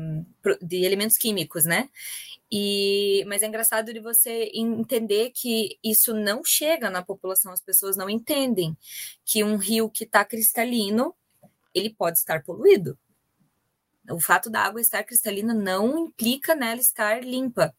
de 0.60 0.84
elementos 0.84 1.16
químicos, 1.16 1.64
né? 1.64 1.88
E, 2.50 3.24
mas 3.26 3.42
é 3.42 3.46
engraçado 3.46 3.92
de 3.92 4.00
você 4.00 4.50
entender 4.54 5.30
que 5.30 5.78
isso 5.82 6.14
não 6.14 6.44
chega 6.44 6.88
na 6.88 7.02
população, 7.02 7.52
as 7.52 7.60
pessoas 7.60 7.96
não 7.96 8.08
entendem 8.08 8.76
que 9.24 9.42
um 9.42 9.56
rio 9.56 9.90
que 9.90 10.04
está 10.04 10.24
cristalino, 10.24 11.14
ele 11.74 11.90
pode 11.90 12.18
estar 12.18 12.42
poluído. 12.44 12.98
O 14.10 14.20
fato 14.20 14.48
da 14.48 14.60
água 14.60 14.80
estar 14.80 15.02
cristalina 15.02 15.52
não 15.52 16.06
implica 16.06 16.54
nela 16.54 16.80
estar 16.80 17.24
limpa. 17.24 17.74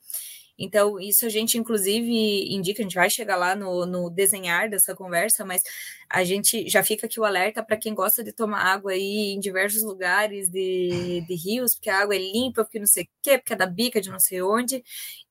Então, 0.57 0.99
isso 0.99 1.25
a 1.25 1.29
gente, 1.29 1.57
inclusive, 1.57 2.53
indica, 2.53 2.81
a 2.81 2.83
gente 2.83 2.95
vai 2.95 3.09
chegar 3.09 3.35
lá 3.35 3.55
no, 3.55 3.85
no 3.85 4.09
desenhar 4.09 4.69
dessa 4.69 4.95
conversa, 4.95 5.45
mas 5.45 5.61
a 6.09 6.23
gente 6.23 6.67
já 6.67 6.83
fica 6.83 7.05
aqui 7.05 7.19
o 7.19 7.25
alerta 7.25 7.63
para 7.63 7.77
quem 7.77 7.93
gosta 7.93 8.23
de 8.23 8.31
tomar 8.33 8.61
água 8.61 8.91
aí 8.91 9.33
em 9.33 9.39
diversos 9.39 9.83
lugares 9.83 10.49
de, 10.49 11.23
de 11.27 11.35
rios, 11.35 11.75
porque 11.75 11.89
a 11.89 11.99
água 11.99 12.15
é 12.15 12.19
limpa, 12.19 12.63
porque 12.63 12.79
não 12.79 12.87
sei 12.87 13.03
o 13.03 13.07
quê, 13.21 13.37
porque 13.37 13.53
é 13.53 13.55
da 13.57 13.67
bica 13.67 14.01
de 14.01 14.09
não 14.09 14.19
sei 14.19 14.41
onde. 14.41 14.83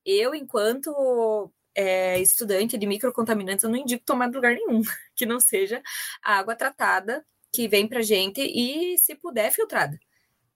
Eu, 0.04 0.34
enquanto 0.34 1.52
é, 1.76 2.18
estudante 2.20 2.78
de 2.78 2.86
microcontaminantes, 2.86 3.62
eu 3.62 3.70
não 3.70 3.76
indico 3.76 4.04
tomar 4.04 4.28
de 4.28 4.36
lugar 4.36 4.54
nenhum, 4.54 4.80
que 5.14 5.26
não 5.26 5.38
seja 5.38 5.82
a 6.22 6.38
água 6.38 6.56
tratada 6.56 7.24
que 7.52 7.68
vem 7.68 7.86
para 7.88 8.02
gente 8.02 8.40
e, 8.40 8.98
se 8.98 9.14
puder, 9.14 9.50
filtrada. 9.52 9.98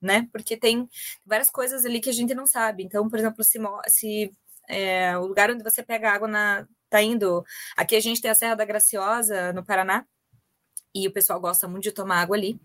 Né? 0.01 0.29
Porque 0.33 0.57
tem 0.57 0.89
várias 1.27 1.51
coisas 1.51 1.85
ali 1.85 2.01
que 2.01 2.09
a 2.09 2.13
gente 2.13 2.35
não 2.35 2.47
sabe. 2.47 2.83
Então, 2.83 3.09
por 3.09 3.19
exemplo, 3.19 3.45
se, 3.45 3.59
se 3.89 4.33
é, 4.71 5.17
o 5.19 5.27
lugar 5.27 5.51
onde 5.51 5.63
você 5.63 5.83
pega 5.83 6.13
água 6.13 6.29
na. 6.29 6.67
Tá 6.89 7.01
indo. 7.03 7.45
Aqui 7.77 7.95
a 7.95 8.01
gente 8.01 8.21
tem 8.21 8.31
a 8.31 8.35
Serra 8.35 8.57
da 8.57 8.65
Graciosa, 8.65 9.53
no 9.53 9.65
Paraná, 9.65 10.05
e 10.95 11.07
o 11.07 11.13
pessoal 11.13 11.41
gosta 11.41 11.69
muito 11.69 11.85
de 11.85 11.93
tomar 11.93 12.21
água 12.21 12.37
ali. 12.37 12.61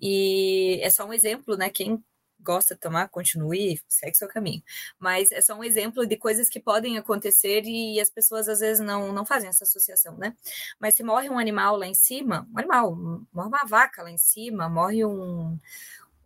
E 0.00 0.80
é 0.82 0.90
só 0.90 1.04
um 1.04 1.12
exemplo, 1.12 1.56
né? 1.56 1.68
Quem 1.68 2.02
gosta 2.40 2.74
de 2.74 2.80
tomar, 2.80 3.08
continue, 3.08 3.80
segue 3.88 4.16
seu 4.16 4.28
caminho. 4.28 4.62
Mas 4.98 5.30
é 5.32 5.40
só 5.40 5.54
um 5.54 5.62
exemplo 5.64 6.06
de 6.06 6.16
coisas 6.16 6.48
que 6.48 6.58
podem 6.60 6.98
acontecer 6.98 7.62
e 7.64 8.00
as 8.00 8.10
pessoas 8.10 8.48
às 8.48 8.60
vezes 8.60 8.84
não, 8.84 9.12
não 9.12 9.24
fazem 9.24 9.48
essa 9.48 9.64
associação, 9.64 10.16
né? 10.16 10.34
Mas 10.80 10.94
se 10.94 11.02
morre 11.02 11.30
um 11.30 11.38
animal 11.38 11.76
lá 11.76 11.86
em 11.86 11.94
cima, 11.94 12.48
um 12.52 12.58
animal, 12.58 12.96
morre 13.32 13.48
uma 13.48 13.64
vaca 13.64 14.02
lá 14.02 14.10
em 14.10 14.18
cima, 14.18 14.68
morre 14.68 15.04
um, 15.04 15.58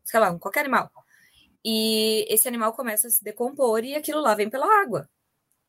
sei 0.04 0.20
lá, 0.20 0.30
um, 0.30 0.38
qualquer 0.38 0.60
animal 0.60 0.90
e 1.68 2.24
esse 2.32 2.46
animal 2.46 2.72
começa 2.72 3.08
a 3.08 3.10
se 3.10 3.24
decompor 3.24 3.84
e 3.84 3.96
aquilo 3.96 4.20
lá 4.20 4.36
vem 4.36 4.48
pela 4.48 4.66
água. 4.80 5.10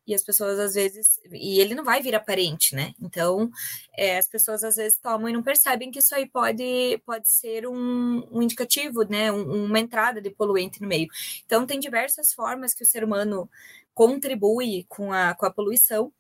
E 0.05 0.13
as 0.13 0.23
pessoas 0.23 0.59
às 0.59 0.75
vezes. 0.75 1.19
E 1.31 1.59
ele 1.59 1.73
não 1.73 1.83
vai 1.83 2.03
vir 2.03 2.13
aparente, 2.13 2.75
né? 2.75 2.93
Então, 3.01 3.49
é, 3.97 4.19
as 4.19 4.27
pessoas 4.27 4.63
às 4.63 4.75
vezes 4.75 4.99
tomam 4.99 5.27
e 5.27 5.33
não 5.33 5.41
percebem 5.41 5.89
que 5.89 5.97
isso 5.97 6.13
aí 6.13 6.29
pode, 6.29 7.01
pode 7.03 7.27
ser 7.27 7.67
um, 7.67 8.23
um 8.31 8.43
indicativo, 8.43 9.03
né? 9.05 9.31
Um, 9.31 9.65
uma 9.65 9.79
entrada 9.79 10.21
de 10.21 10.29
poluente 10.29 10.81
no 10.81 10.87
meio. 10.87 11.07
Então, 11.45 11.65
tem 11.65 11.79
diversas 11.79 12.31
formas 12.31 12.75
que 12.75 12.83
o 12.83 12.85
ser 12.85 13.03
humano 13.03 13.49
contribui 13.95 14.85
com 14.87 15.11
a, 15.11 15.33
com 15.33 15.47
a 15.47 15.51
poluição. 15.51 16.13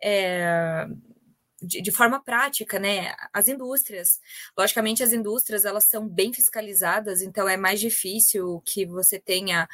É, 0.00 0.86
de, 1.62 1.80
de, 1.80 1.92
forma 1.92 2.22
prática, 2.22 2.78
né? 2.78 3.14
As 3.32 3.48
indústrias, 3.48 4.20
logicamente, 4.56 5.02
as 5.02 5.12
indústrias 5.12 5.64
elas 5.64 5.84
são 5.84 6.08
bem 6.08 6.32
fiscalizadas, 6.32 7.22
então 7.22 7.48
é 7.48 7.56
mais 7.56 7.80
difícil 7.80 8.60
que 8.64 8.84
você 8.84 9.18
tenha 9.18 9.68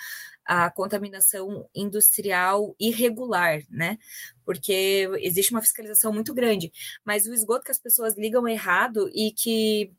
a 0.44 0.70
contaminação 0.70 1.68
industrial 1.74 2.74
irregular, 2.80 3.62
né? 3.70 3.98
Porque 4.44 5.08
existe 5.20 5.52
uma 5.52 5.60
fiscalização 5.60 6.12
muito 6.12 6.32
grande. 6.32 6.72
Mas 7.04 7.26
o 7.26 7.34
esgoto 7.34 7.64
que 7.64 7.70
as 7.70 7.78
pessoas 7.78 8.16
ligam 8.16 8.48
errado 8.48 9.10
e 9.12 9.32
que 9.32 9.92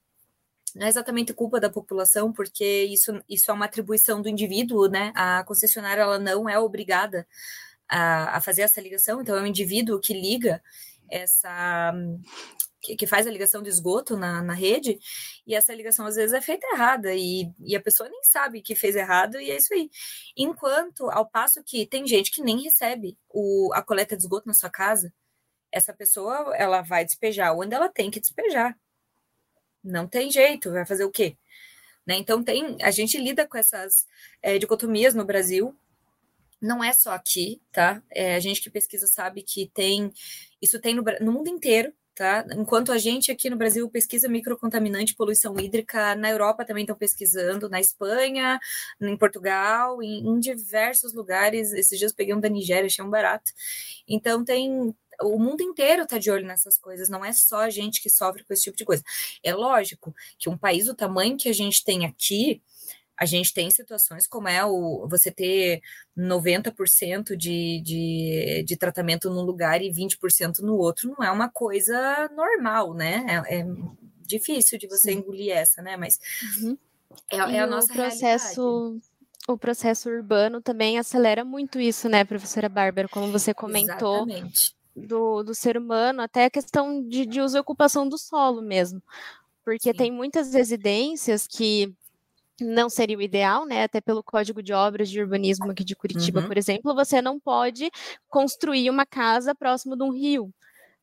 não 0.75 0.85
é 0.85 0.89
exatamente 0.89 1.33
culpa 1.33 1.59
da 1.59 1.69
população, 1.69 2.31
porque 2.31 2.83
isso, 2.85 3.21
isso 3.27 3.49
é 3.49 3.53
uma 3.53 3.65
atribuição 3.65 4.21
do 4.21 4.29
indivíduo, 4.29 4.87
né? 4.87 5.11
A 5.15 5.43
concessionária 5.43 6.01
ela 6.01 6.19
não 6.19 6.49
é 6.49 6.59
obrigada 6.59 7.27
a, 7.87 8.37
a 8.37 8.41
fazer 8.41 8.61
essa 8.61 8.81
ligação, 8.81 9.21
então 9.21 9.35
é 9.35 9.41
o 9.41 9.47
indivíduo 9.47 9.99
que 9.99 10.13
liga 10.13 10.61
essa 11.09 11.93
que, 12.81 13.07
faz 13.07 13.27
a 13.27 13.31
ligação 13.31 13.61
de 13.61 13.69
esgoto 13.69 14.15
na, 14.17 14.41
na 14.41 14.53
rede, 14.53 14.97
e 15.45 15.53
essa 15.53 15.73
ligação 15.73 16.05
às 16.05 16.15
vezes 16.15 16.33
é 16.33 16.41
feita 16.41 16.67
errada, 16.73 17.13
e, 17.13 17.51
e 17.59 17.75
a 17.75 17.81
pessoa 17.81 18.09
nem 18.09 18.23
sabe 18.23 18.61
que 18.61 18.75
fez 18.75 18.95
errado, 18.95 19.39
e 19.39 19.51
é 19.51 19.57
isso 19.57 19.73
aí. 19.73 19.89
Enquanto, 20.35 21.09
ao 21.09 21.29
passo 21.29 21.63
que 21.63 21.85
tem 21.85 22.07
gente 22.07 22.31
que 22.31 22.41
nem 22.41 22.61
recebe 22.61 23.17
o, 23.29 23.71
a 23.73 23.81
coleta 23.81 24.15
de 24.15 24.23
esgoto 24.23 24.47
na 24.47 24.53
sua 24.53 24.69
casa, 24.69 25.13
essa 25.71 25.93
pessoa 25.93 26.55
ela 26.55 26.81
vai 26.81 27.05
despejar 27.05 27.55
onde 27.55 27.75
ela 27.75 27.89
tem 27.89 28.09
que 28.09 28.19
despejar. 28.19 28.75
Não 29.83 30.07
tem 30.07 30.31
jeito, 30.31 30.71
vai 30.71 30.85
fazer 30.85 31.03
o 31.03 31.11
quê? 31.11 31.37
Né? 32.05 32.15
Então 32.17 32.43
tem, 32.43 32.77
a 32.81 32.91
gente 32.91 33.17
lida 33.17 33.47
com 33.47 33.57
essas 33.57 34.07
é, 34.41 34.57
dicotomias 34.57 35.13
no 35.13 35.25
Brasil, 35.25 35.77
não 36.61 36.83
é 36.83 36.93
só 36.93 37.11
aqui, 37.11 37.61
tá? 37.71 38.01
É, 38.11 38.35
a 38.35 38.39
gente 38.39 38.61
que 38.61 38.69
pesquisa 38.69 39.07
sabe 39.07 39.43
que 39.43 39.69
tem, 39.73 40.11
isso 40.61 40.79
tem 40.79 40.93
no, 40.95 41.03
no 41.21 41.31
mundo 41.31 41.47
inteiro, 41.47 41.93
tá? 42.15 42.45
Enquanto 42.53 42.91
a 42.91 42.97
gente 42.97 43.31
aqui 43.31 43.49
no 43.49 43.55
Brasil 43.55 43.89
pesquisa 43.89 44.27
microcontaminante, 44.27 45.15
poluição 45.15 45.57
hídrica, 45.57 46.15
na 46.15 46.29
Europa 46.29 46.65
também 46.65 46.83
estão 46.83 46.97
pesquisando, 46.97 47.69
na 47.69 47.79
Espanha, 47.79 48.59
em 49.01 49.17
Portugal, 49.17 50.03
em, 50.03 50.27
em 50.27 50.39
diversos 50.39 51.13
lugares. 51.13 51.71
Esses 51.71 51.97
dias 51.97 52.11
peguei 52.11 52.35
um 52.35 52.39
da 52.39 52.49
Nigéria, 52.49 52.87
achei 52.87 53.03
um 53.03 53.09
barato. 53.09 53.51
Então 54.07 54.43
tem 54.43 54.93
o 55.21 55.37
mundo 55.37 55.61
inteiro 55.61 56.03
está 56.03 56.17
de 56.17 56.31
olho 56.31 56.45
nessas 56.45 56.77
coisas, 56.77 57.09
não 57.09 57.23
é 57.23 57.33
só 57.33 57.61
a 57.61 57.69
gente 57.69 58.01
que 58.01 58.09
sofre 58.09 58.43
com 58.43 58.53
esse 58.53 58.63
tipo 58.63 58.77
de 58.77 58.85
coisa. 58.85 59.03
É 59.43 59.53
lógico 59.53 60.13
que 60.37 60.49
um 60.49 60.57
país 60.57 60.85
do 60.85 60.95
tamanho 60.95 61.37
que 61.37 61.49
a 61.49 61.53
gente 61.53 61.83
tem 61.83 62.05
aqui, 62.05 62.61
a 63.19 63.25
gente 63.25 63.53
tem 63.53 63.69
situações 63.69 64.25
como 64.25 64.47
é 64.47 64.63
o 64.63 65.05
você 65.09 65.29
ter 65.29 65.81
90% 66.17 67.35
de, 67.35 67.81
de, 67.81 68.63
de 68.65 68.77
tratamento 68.77 69.29
num 69.29 69.41
lugar 69.41 69.81
e 69.81 69.91
20% 69.91 70.59
no 70.59 70.77
outro, 70.77 71.13
não 71.17 71.25
é 71.25 71.29
uma 71.29 71.49
coisa 71.49 72.29
normal, 72.33 72.93
né? 72.93 73.25
É, 73.27 73.59
é 73.59 73.65
difícil 74.21 74.79
de 74.79 74.87
você 74.87 75.11
Sim. 75.11 75.17
engolir 75.19 75.51
essa, 75.51 75.81
né? 75.81 75.97
Mas 75.97 76.17
uhum. 76.61 76.77
é, 77.29 77.37
é, 77.37 77.59
a 77.59 77.67
nossa 77.67 77.91
processo 77.91 78.61
realidade 78.61 79.09
o 79.47 79.57
processo 79.57 80.09
urbano 80.09 80.61
também 80.61 80.99
acelera 80.99 81.43
muito 81.43 81.79
isso, 81.79 82.07
né, 82.07 82.23
professora 82.23 82.69
Bárbara, 82.69 83.07
como 83.07 83.31
você 83.31 83.51
comentou. 83.51 84.27
Exatamente. 84.29 84.75
do, 84.95 85.41
do 85.41 85.55
ser 85.55 85.75
humano, 85.75 86.21
até 86.21 86.45
a 86.45 86.49
questão 86.51 87.01
de, 87.07 87.25
de 87.25 87.41
uso 87.41 87.57
e 87.57 87.59
ocupação 87.59 88.07
do 88.07 88.15
solo 88.15 88.61
mesmo. 88.61 89.01
Porque 89.65 89.91
Sim. 89.91 89.97
tem 89.97 90.11
muitas 90.11 90.53
residências 90.53 91.47
que 91.47 91.91
não 92.63 92.89
seria 92.89 93.17
o 93.17 93.21
ideal, 93.21 93.65
né? 93.65 93.83
Até 93.83 94.01
pelo 94.01 94.23
Código 94.23 94.61
de 94.61 94.73
Obras 94.73 95.09
de 95.09 95.21
Urbanismo 95.21 95.71
aqui 95.71 95.83
de 95.83 95.95
Curitiba, 95.95 96.41
uhum. 96.41 96.47
por 96.47 96.57
exemplo, 96.57 96.95
você 96.95 97.21
não 97.21 97.39
pode 97.39 97.89
construir 98.27 98.89
uma 98.89 99.05
casa 99.05 99.55
próximo 99.55 99.95
de 99.95 100.03
um 100.03 100.11
rio, 100.11 100.53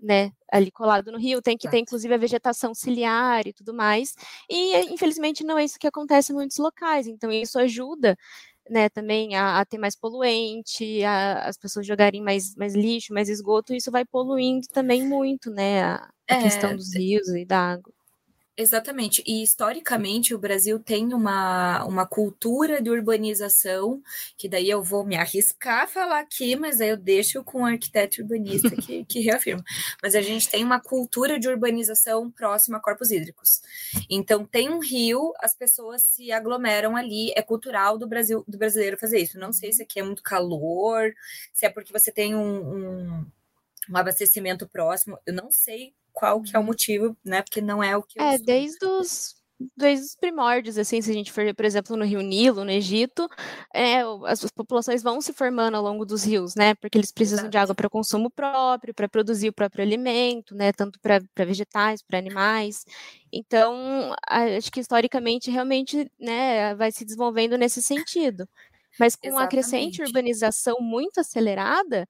né? 0.00 0.32
Ali 0.50 0.70
colado 0.70 1.10
no 1.10 1.18
rio, 1.18 1.42
tem 1.42 1.56
que 1.56 1.68
ter 1.68 1.78
inclusive 1.78 2.12
a 2.14 2.18
vegetação 2.18 2.74
ciliar 2.74 3.46
e 3.46 3.52
tudo 3.52 3.74
mais. 3.74 4.14
E 4.48 4.92
infelizmente 4.92 5.44
não 5.44 5.58
é 5.58 5.64
isso 5.64 5.78
que 5.78 5.86
acontece 5.86 6.32
em 6.32 6.34
muitos 6.34 6.58
locais. 6.58 7.06
Então 7.06 7.30
isso 7.32 7.58
ajuda 7.58 8.16
né, 8.68 8.88
também 8.88 9.34
a, 9.36 9.60
a, 9.60 9.64
ter 9.64 9.78
mais 9.78 9.96
poluente, 9.96 11.02
a, 11.04 11.44
as 11.44 11.56
pessoas 11.56 11.86
jogarem 11.86 12.22
mais, 12.22 12.54
mais 12.56 12.74
lixo, 12.74 13.14
mais 13.14 13.28
esgoto, 13.28 13.74
isso 13.74 13.90
vai 13.90 14.04
poluindo 14.04 14.66
também 14.68 15.04
muito, 15.06 15.50
né, 15.50 15.82
a, 15.82 16.10
a 16.28 16.34
é, 16.34 16.42
questão 16.42 16.74
dos 16.74 16.94
rios 16.94 17.28
e 17.28 17.44
da 17.44 17.72
água. 17.72 17.92
Exatamente. 18.58 19.22
E 19.26 19.42
historicamente 19.42 20.34
o 20.34 20.38
Brasil 20.38 20.78
tem 20.78 21.12
uma, 21.12 21.84
uma 21.84 22.06
cultura 22.06 22.80
de 22.80 22.88
urbanização, 22.88 24.02
que 24.38 24.48
daí 24.48 24.70
eu 24.70 24.82
vou 24.82 25.04
me 25.04 25.14
arriscar 25.14 25.82
a 25.82 25.86
falar 25.86 26.20
aqui, 26.20 26.56
mas 26.56 26.80
aí 26.80 26.88
eu 26.88 26.96
deixo 26.96 27.44
com 27.44 27.62
o 27.62 27.66
arquiteto 27.66 28.22
urbanista 28.22 28.70
que, 28.74 29.04
que 29.06 29.20
reafirma. 29.20 29.62
Mas 30.02 30.14
a 30.14 30.22
gente 30.22 30.48
tem 30.48 30.64
uma 30.64 30.80
cultura 30.80 31.38
de 31.38 31.46
urbanização 31.48 32.30
próxima 32.30 32.78
a 32.78 32.80
corpos 32.80 33.10
hídricos. 33.10 33.60
Então 34.08 34.46
tem 34.46 34.70
um 34.70 34.78
rio, 34.80 35.34
as 35.40 35.54
pessoas 35.54 36.00
se 36.00 36.32
aglomeram 36.32 36.96
ali, 36.96 37.32
é 37.36 37.42
cultural 37.42 37.98
do 37.98 38.08
Brasil 38.08 38.42
do 38.48 38.56
brasileiro 38.56 38.96
fazer 38.96 39.18
isso. 39.18 39.38
Não 39.38 39.52
sei 39.52 39.70
se 39.70 39.82
aqui 39.82 40.00
é 40.00 40.02
muito 40.02 40.22
calor, 40.22 41.12
se 41.52 41.66
é 41.66 41.68
porque 41.68 41.92
você 41.92 42.10
tem 42.10 42.34
um, 42.34 42.40
um, 42.40 43.26
um 43.90 43.96
abastecimento 43.96 44.66
próximo, 44.66 45.18
eu 45.26 45.34
não 45.34 45.50
sei 45.50 45.92
qual 46.16 46.40
que 46.40 46.56
é 46.56 46.58
o 46.58 46.62
uhum. 46.62 46.66
motivo, 46.68 47.16
né? 47.22 47.42
Porque 47.42 47.60
não 47.60 47.84
é 47.84 47.94
o 47.94 48.02
que 48.02 48.18
É, 48.18 48.38
desde 48.38 48.84
os 48.86 49.36
desde 49.74 50.04
os 50.04 50.14
primórdios, 50.14 50.76
assim, 50.76 51.00
se 51.00 51.10
a 51.10 51.14
gente 51.14 51.32
for, 51.32 51.42
por 51.54 51.64
exemplo, 51.64 51.96
no 51.96 52.04
Rio 52.04 52.20
Nilo, 52.20 52.62
no 52.62 52.70
Egito, 52.70 53.26
é, 53.72 54.02
as, 54.26 54.44
as, 54.44 54.50
populações 54.50 55.02
vão 55.02 55.18
se 55.18 55.32
formando 55.32 55.78
ao 55.78 55.82
longo 55.82 56.04
dos 56.04 56.24
rios, 56.24 56.54
né? 56.54 56.74
Porque 56.74 56.98
eles 56.98 57.10
precisam 57.10 57.44
Exato. 57.44 57.50
de 57.50 57.58
água 57.58 57.74
para 57.74 57.88
consumo 57.88 58.30
próprio, 58.30 58.92
para 58.92 59.08
produzir 59.08 59.48
o 59.48 59.54
próprio 59.54 59.82
alimento, 59.82 60.54
né? 60.54 60.72
Tanto 60.72 61.00
para 61.00 61.44
vegetais, 61.46 62.02
para 62.02 62.18
animais. 62.18 62.84
Então, 63.32 64.14
acho 64.28 64.70
que 64.70 64.80
historicamente 64.80 65.50
realmente, 65.50 66.10
né, 66.20 66.74
vai 66.74 66.92
se 66.92 67.04
desenvolvendo 67.04 67.56
nesse 67.56 67.80
sentido. 67.80 68.46
Mas 69.00 69.16
com 69.16 69.26
Exatamente. 69.28 69.46
a 69.46 69.48
crescente 69.48 70.02
urbanização 70.02 70.76
muito 70.80 71.18
acelerada, 71.20 72.06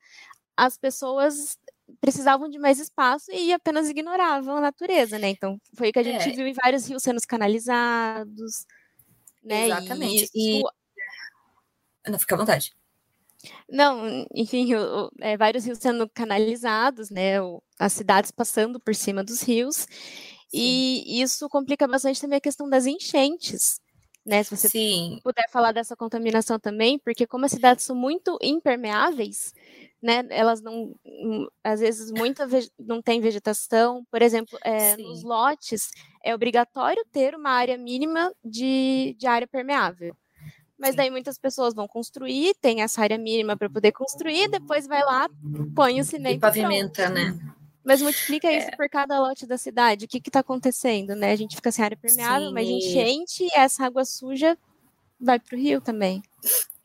as 0.56 0.76
pessoas 0.76 1.56
precisavam 2.00 2.48
de 2.48 2.58
mais 2.58 2.78
espaço 2.78 3.30
e 3.32 3.52
apenas 3.52 3.88
ignoravam 3.88 4.56
a 4.56 4.60
natureza, 4.60 5.18
né? 5.18 5.28
Então, 5.28 5.58
foi 5.74 5.90
o 5.90 5.92
que 5.92 5.98
a 5.98 6.02
gente 6.02 6.28
é. 6.28 6.32
viu 6.32 6.46
em 6.46 6.52
vários 6.52 6.86
rios 6.86 7.02
sendo 7.02 7.20
canalizados, 7.26 8.66
né? 9.42 9.66
Exatamente. 9.66 10.30
E, 10.34 10.58
isso... 10.58 10.68
e... 12.04 12.10
Não, 12.10 12.18
fica 12.18 12.34
à 12.34 12.38
vontade. 12.38 12.74
Não, 13.68 14.26
enfim, 14.34 14.74
o, 14.74 15.10
é, 15.20 15.36
vários 15.36 15.64
rios 15.64 15.78
sendo 15.78 16.08
canalizados, 16.08 17.10
né? 17.10 17.40
O, 17.40 17.62
as 17.78 17.92
cidades 17.92 18.30
passando 18.30 18.80
por 18.80 18.94
cima 18.94 19.22
dos 19.22 19.42
rios. 19.42 19.76
Sim. 19.76 19.88
E 20.52 21.20
isso 21.20 21.48
complica 21.48 21.86
bastante 21.86 22.20
também 22.20 22.38
a 22.38 22.40
questão 22.40 22.68
das 22.68 22.86
enchentes. 22.86 23.80
Né, 24.26 24.42
se 24.42 24.56
você 24.56 24.68
Sim. 24.68 25.20
puder 25.22 25.48
falar 25.48 25.70
dessa 25.70 25.94
contaminação 25.94 26.58
também, 26.58 26.98
porque 26.98 27.28
como 27.28 27.44
as 27.44 27.52
cidades 27.52 27.84
são 27.84 27.94
muito 27.94 28.36
impermeáveis, 28.42 29.54
né? 30.02 30.26
Elas 30.30 30.60
não, 30.60 30.96
hum, 31.04 31.46
às 31.62 31.78
vezes, 31.78 32.10
muita 32.10 32.48
não 32.76 33.00
tem 33.00 33.20
vegetação. 33.20 34.04
Por 34.10 34.20
exemplo, 34.22 34.58
é, 34.64 34.96
nos 34.96 35.22
lotes 35.22 35.90
é 36.24 36.34
obrigatório 36.34 37.04
ter 37.12 37.36
uma 37.36 37.50
área 37.50 37.78
mínima 37.78 38.34
de, 38.44 39.14
de 39.16 39.28
área 39.28 39.46
permeável. 39.46 40.16
Mas 40.78 40.94
daí 40.94 41.10
muitas 41.10 41.38
pessoas 41.38 41.72
vão 41.72 41.88
construir, 41.88 42.54
tem 42.60 42.82
essa 42.82 43.00
área 43.00 43.16
mínima 43.16 43.56
para 43.56 43.70
poder 43.70 43.92
construir, 43.92 44.50
depois 44.50 44.86
vai 44.86 45.02
lá, 45.02 45.28
põe 45.74 46.00
o 46.00 46.04
cimento. 46.04 46.36
E 46.36 46.40
pavimenta, 46.40 47.08
né? 47.08 47.34
Mas 47.86 48.02
multiplica 48.02 48.48
é. 48.48 48.58
isso 48.58 48.76
por 48.76 48.88
cada 48.88 49.20
lote 49.20 49.46
da 49.46 49.56
cidade. 49.56 50.06
O 50.06 50.08
que 50.08 50.18
está 50.18 50.40
acontecendo, 50.40 51.14
né? 51.14 51.30
A 51.30 51.36
gente 51.36 51.54
fica 51.54 51.70
sem 51.70 51.84
área 51.84 51.96
permeável, 51.96 52.48
Sim. 52.48 52.54
mas 52.54 52.68
enchente 52.68 53.48
essa 53.54 53.86
água 53.86 54.04
suja 54.04 54.58
vai 55.20 55.38
para 55.38 55.56
o 55.56 55.58
rio 55.58 55.80
também. 55.80 56.20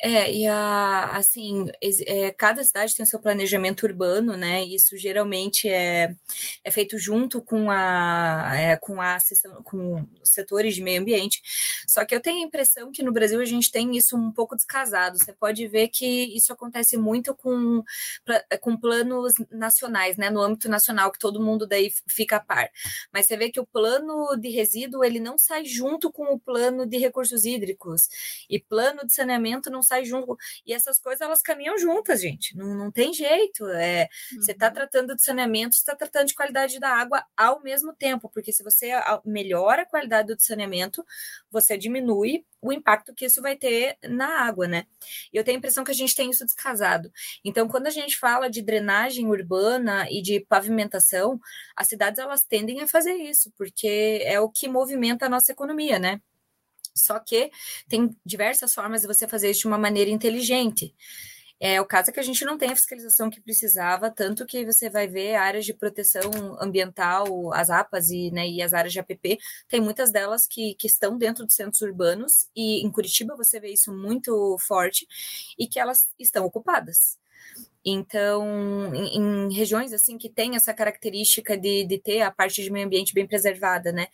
É, 0.03 0.33
e 0.33 0.47
a, 0.47 1.11
assim, 1.15 1.67
é, 2.07 2.31
cada 2.31 2.63
cidade 2.63 2.95
tem 2.95 3.03
o 3.03 3.07
seu 3.07 3.19
planejamento 3.19 3.83
urbano, 3.83 4.35
né? 4.35 4.63
Isso 4.63 4.97
geralmente 4.97 5.69
é, 5.69 6.15
é 6.63 6.71
feito 6.71 6.97
junto 6.97 7.39
com 7.39 7.69
a, 7.69 8.51
é, 8.55 8.77
com 8.77 8.99
a 8.99 9.17
com 9.63 10.03
os 10.21 10.31
setores 10.31 10.73
de 10.73 10.81
meio 10.81 11.01
ambiente. 11.01 11.39
Só 11.87 12.03
que 12.03 12.15
eu 12.15 12.19
tenho 12.19 12.43
a 12.43 12.47
impressão 12.47 12.91
que 12.91 13.03
no 13.03 13.11
Brasil 13.11 13.39
a 13.39 13.45
gente 13.45 13.71
tem 13.71 13.95
isso 13.95 14.17
um 14.17 14.31
pouco 14.31 14.55
descasado. 14.55 15.19
Você 15.19 15.33
pode 15.33 15.67
ver 15.67 15.89
que 15.89 16.35
isso 16.35 16.51
acontece 16.51 16.97
muito 16.97 17.35
com, 17.35 17.83
com 18.59 18.75
planos 18.75 19.33
nacionais, 19.51 20.17
né? 20.17 20.31
No 20.31 20.41
âmbito 20.41 20.67
nacional, 20.67 21.11
que 21.11 21.19
todo 21.19 21.41
mundo 21.41 21.67
daí 21.67 21.91
fica 22.07 22.37
a 22.37 22.39
par. 22.39 22.69
Mas 23.13 23.27
você 23.27 23.37
vê 23.37 23.51
que 23.51 23.59
o 23.59 23.67
plano 23.67 24.35
de 24.35 24.49
resíduo 24.49 25.03
ele 25.03 25.19
não 25.19 25.37
sai 25.37 25.63
junto 25.65 26.11
com 26.11 26.33
o 26.33 26.39
plano 26.39 26.87
de 26.87 26.97
recursos 26.97 27.45
hídricos. 27.45 28.09
E 28.49 28.59
plano 28.59 29.05
de 29.05 29.13
saneamento 29.13 29.69
não 29.69 29.83
sai 29.91 30.05
junto. 30.05 30.37
E 30.65 30.73
essas 30.73 30.99
coisas, 30.99 31.21
elas 31.21 31.41
caminham 31.41 31.77
juntas, 31.77 32.21
gente. 32.21 32.55
Não, 32.55 32.73
não 32.75 32.91
tem 32.91 33.13
jeito. 33.13 33.67
É, 33.67 34.07
uhum. 34.33 34.41
Você 34.41 34.51
está 34.53 34.71
tratando 34.71 35.15
de 35.15 35.23
saneamento, 35.23 35.75
você 35.75 35.81
está 35.81 35.95
tratando 35.95 36.27
de 36.27 36.35
qualidade 36.35 36.79
da 36.79 36.89
água 36.89 37.23
ao 37.35 37.61
mesmo 37.61 37.93
tempo. 37.93 38.29
Porque 38.33 38.51
se 38.53 38.63
você 38.63 38.91
melhora 39.25 39.81
a 39.81 39.85
qualidade 39.85 40.33
do 40.33 40.41
saneamento, 40.41 41.05
você 41.49 41.77
diminui 41.77 42.45
o 42.61 42.71
impacto 42.71 43.13
que 43.13 43.25
isso 43.25 43.41
vai 43.41 43.55
ter 43.55 43.97
na 44.07 44.45
água, 44.45 44.67
né? 44.67 44.85
E 45.33 45.37
eu 45.37 45.43
tenho 45.43 45.57
a 45.57 45.59
impressão 45.59 45.83
que 45.83 45.91
a 45.91 45.95
gente 45.95 46.15
tem 46.15 46.29
isso 46.29 46.45
descasado. 46.45 47.11
Então, 47.43 47.67
quando 47.67 47.87
a 47.87 47.89
gente 47.89 48.17
fala 48.17 48.49
de 48.49 48.61
drenagem 48.61 49.27
urbana 49.27 50.07
e 50.09 50.21
de 50.21 50.39
pavimentação, 50.41 51.39
as 51.75 51.87
cidades 51.87 52.19
elas 52.19 52.43
tendem 52.43 52.81
a 52.81 52.87
fazer 52.87 53.13
isso, 53.13 53.51
porque 53.57 54.21
é 54.23 54.39
o 54.39 54.49
que 54.49 54.67
movimenta 54.67 55.25
a 55.25 55.29
nossa 55.29 55.51
economia, 55.51 55.97
né? 55.97 56.21
Só 56.95 57.19
que 57.19 57.51
tem 57.87 58.15
diversas 58.25 58.73
formas 58.73 59.01
de 59.01 59.07
você 59.07 59.27
fazer 59.27 59.49
isso 59.51 59.61
de 59.61 59.67
uma 59.67 59.77
maneira 59.77 60.09
inteligente. 60.09 60.93
É 61.63 61.79
o 61.79 61.85
caso 61.85 62.09
é 62.09 62.13
que 62.13 62.19
a 62.19 62.23
gente 62.23 62.43
não 62.43 62.57
tem 62.57 62.71
a 62.71 62.75
fiscalização 62.75 63.29
que 63.29 63.39
precisava, 63.39 64.09
tanto 64.09 64.47
que 64.47 64.65
você 64.65 64.89
vai 64.89 65.07
ver 65.07 65.35
áreas 65.35 65.63
de 65.63 65.75
proteção 65.75 66.31
ambiental, 66.59 67.53
as 67.53 67.69
APAs 67.69 68.09
e, 68.09 68.31
né, 68.31 68.49
e 68.49 68.63
as 68.63 68.73
áreas 68.73 68.91
de 68.91 68.99
APP, 68.99 69.37
tem 69.67 69.79
muitas 69.79 70.11
delas 70.11 70.47
que, 70.47 70.73
que 70.73 70.87
estão 70.87 71.19
dentro 71.19 71.45
dos 71.45 71.53
centros 71.53 71.81
urbanos, 71.83 72.49
e 72.55 72.83
em 72.83 72.91
Curitiba 72.91 73.35
você 73.35 73.59
vê 73.59 73.71
isso 73.71 73.93
muito 73.93 74.57
forte, 74.59 75.07
e 75.57 75.67
que 75.67 75.79
elas 75.79 76.07
estão 76.17 76.45
ocupadas. 76.45 77.20
Então, 77.83 78.93
em, 78.93 79.17
em, 79.17 79.53
regiões 79.53 79.91
assim 79.91 80.17
que 80.17 80.29
tem 80.29 80.55
essa 80.55 80.73
característica 80.73 81.57
de, 81.57 81.83
de 81.83 81.97
ter 81.97 82.21
a 82.21 82.29
parte 82.29 82.61
de 82.61 82.69
meio 82.69 82.85
ambiente 82.85 83.13
bem 83.13 83.25
preservada, 83.25 83.91
né? 83.91 84.07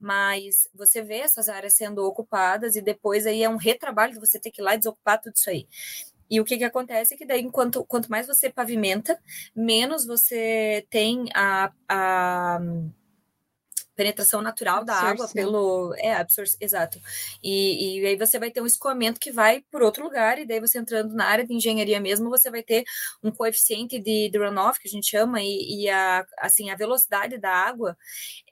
Mas 0.00 0.68
você 0.74 1.02
vê 1.02 1.18
essas 1.18 1.48
áreas 1.48 1.74
sendo 1.74 2.04
ocupadas 2.04 2.74
e 2.74 2.82
depois 2.82 3.26
aí 3.26 3.42
é 3.42 3.48
um 3.48 3.56
retrabalho 3.56 4.14
de 4.14 4.20
você 4.20 4.40
ter 4.40 4.50
que 4.50 4.60
ir 4.60 4.64
lá 4.64 4.74
e 4.74 4.78
desocupar 4.78 5.20
tudo 5.20 5.36
isso 5.36 5.50
aí. 5.50 5.68
E 6.28 6.40
o 6.40 6.44
que, 6.44 6.56
que 6.56 6.64
acontece 6.64 7.14
é 7.14 7.16
que 7.16 7.26
daí, 7.26 7.42
enquanto, 7.42 7.84
quanto 7.84 8.10
mais 8.10 8.26
você 8.26 8.50
pavimenta, 8.50 9.18
menos 9.54 10.06
você 10.06 10.86
tem 10.90 11.26
a, 11.34 11.70
a 11.88 12.58
penetração 14.02 14.42
natural 14.42 14.84
da 14.84 14.94
água 14.94 15.28
pelo. 15.28 15.94
É, 15.96 16.14
absorção, 16.14 16.58
exato. 16.60 17.00
E, 17.42 18.00
e 18.00 18.06
aí 18.06 18.16
você 18.16 18.38
vai 18.38 18.50
ter 18.50 18.60
um 18.60 18.66
escoamento 18.66 19.20
que 19.20 19.30
vai 19.30 19.62
por 19.70 19.82
outro 19.82 20.02
lugar, 20.02 20.38
e 20.38 20.46
daí 20.46 20.60
você 20.60 20.78
entrando 20.78 21.14
na 21.14 21.26
área 21.26 21.46
de 21.46 21.54
engenharia 21.54 22.00
mesmo, 22.00 22.28
você 22.28 22.50
vai 22.50 22.62
ter 22.62 22.84
um 23.22 23.30
coeficiente 23.30 23.98
de, 24.00 24.28
de 24.28 24.38
runoff, 24.38 24.80
que 24.80 24.88
a 24.88 24.90
gente 24.90 25.08
chama, 25.08 25.40
e, 25.40 25.84
e, 25.84 25.90
a, 25.90 26.26
assim, 26.38 26.70
a 26.70 26.74
velocidade 26.74 27.38
da 27.38 27.50
água, 27.50 27.96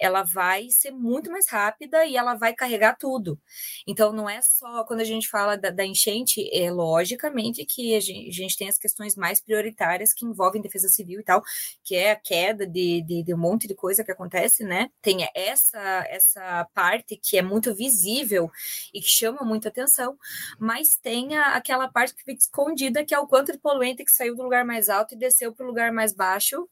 ela 0.00 0.22
vai 0.22 0.68
ser 0.70 0.92
muito 0.92 1.30
mais 1.30 1.48
rápida 1.48 2.04
e 2.04 2.16
ela 2.16 2.34
vai 2.34 2.54
carregar 2.54 2.96
tudo. 2.96 3.38
Então, 3.86 4.12
não 4.12 4.28
é 4.28 4.40
só 4.42 4.84
quando 4.84 5.00
a 5.00 5.04
gente 5.04 5.28
fala 5.28 5.56
da, 5.56 5.70
da 5.70 5.84
enchente, 5.84 6.48
é 6.52 6.70
logicamente 6.70 7.64
que 7.64 7.96
a 7.96 8.00
gente, 8.00 8.28
a 8.28 8.32
gente, 8.32 8.56
tem 8.56 8.68
as 8.68 8.78
questões 8.78 9.16
mais 9.16 9.40
prioritárias 9.40 10.12
que 10.12 10.24
envolvem 10.24 10.62
defesa 10.62 10.88
civil 10.88 11.20
e 11.20 11.24
tal, 11.24 11.42
que 11.84 11.96
é 11.96 12.12
a 12.12 12.16
queda 12.16 12.66
de, 12.66 13.02
de, 13.02 13.22
de 13.24 13.34
um 13.34 13.38
monte 13.38 13.66
de 13.66 13.74
coisa 13.74 14.04
que 14.04 14.12
acontece, 14.12 14.62
né? 14.64 14.88
Tem 15.02 15.24
essa 15.46 16.04
essa 16.08 16.66
parte 16.74 17.16
que 17.16 17.38
é 17.38 17.42
muito 17.42 17.74
visível 17.74 18.50
e 18.94 19.00
que 19.00 19.08
chama 19.08 19.40
muita 19.42 19.68
atenção, 19.68 20.18
mas 20.58 20.96
tem 20.96 21.36
a, 21.36 21.56
aquela 21.56 21.88
parte 21.88 22.14
que 22.14 22.24
fica 22.24 22.40
escondida, 22.40 23.04
que 23.04 23.14
é 23.14 23.18
o 23.18 23.26
quanto 23.26 23.52
de 23.52 23.58
poluente 23.58 24.04
que 24.04 24.12
saiu 24.12 24.34
do 24.36 24.42
lugar 24.42 24.64
mais 24.64 24.88
alto 24.88 25.14
e 25.14 25.18
desceu 25.18 25.54
para 25.54 25.64
o 25.64 25.68
lugar 25.68 25.92
mais 25.92 26.12
baixo 26.12 26.68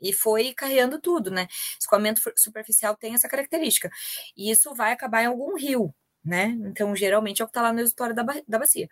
e 0.00 0.12
foi 0.12 0.52
carreando 0.54 1.00
tudo, 1.00 1.30
né? 1.30 1.46
Escoamento 1.80 2.20
superficial 2.36 2.96
tem 2.96 3.14
essa 3.14 3.28
característica. 3.28 3.90
E 4.36 4.50
isso 4.50 4.74
vai 4.74 4.92
acabar 4.92 5.22
em 5.22 5.26
algum 5.26 5.56
rio, 5.56 5.94
né? 6.24 6.56
Então, 6.66 6.94
geralmente 6.94 7.40
é 7.40 7.44
o 7.44 7.48
que 7.48 7.50
está 7.50 7.62
lá 7.62 7.72
no 7.72 7.78
resultado 7.78 8.14
da, 8.14 8.24
da 8.46 8.58
bacia. 8.58 8.88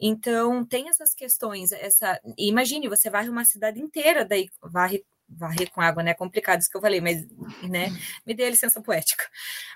Então, 0.00 0.64
tem 0.64 0.88
essas 0.88 1.14
questões, 1.14 1.72
essa. 1.72 2.20
Imagine, 2.38 2.88
você 2.88 3.10
varre 3.10 3.28
uma 3.28 3.44
cidade 3.44 3.80
inteira, 3.80 4.24
daí 4.24 4.48
varre 4.62 5.04
varrer 5.30 5.70
com 5.70 5.80
água, 5.80 6.02
né? 6.02 6.10
É 6.10 6.14
complicado 6.14 6.60
isso 6.60 6.70
que 6.70 6.76
eu 6.76 6.80
falei, 6.80 7.00
mas, 7.00 7.26
né? 7.62 7.88
Me 8.26 8.34
dê 8.34 8.44
a 8.44 8.50
licença 8.50 8.80
poética. 8.80 9.24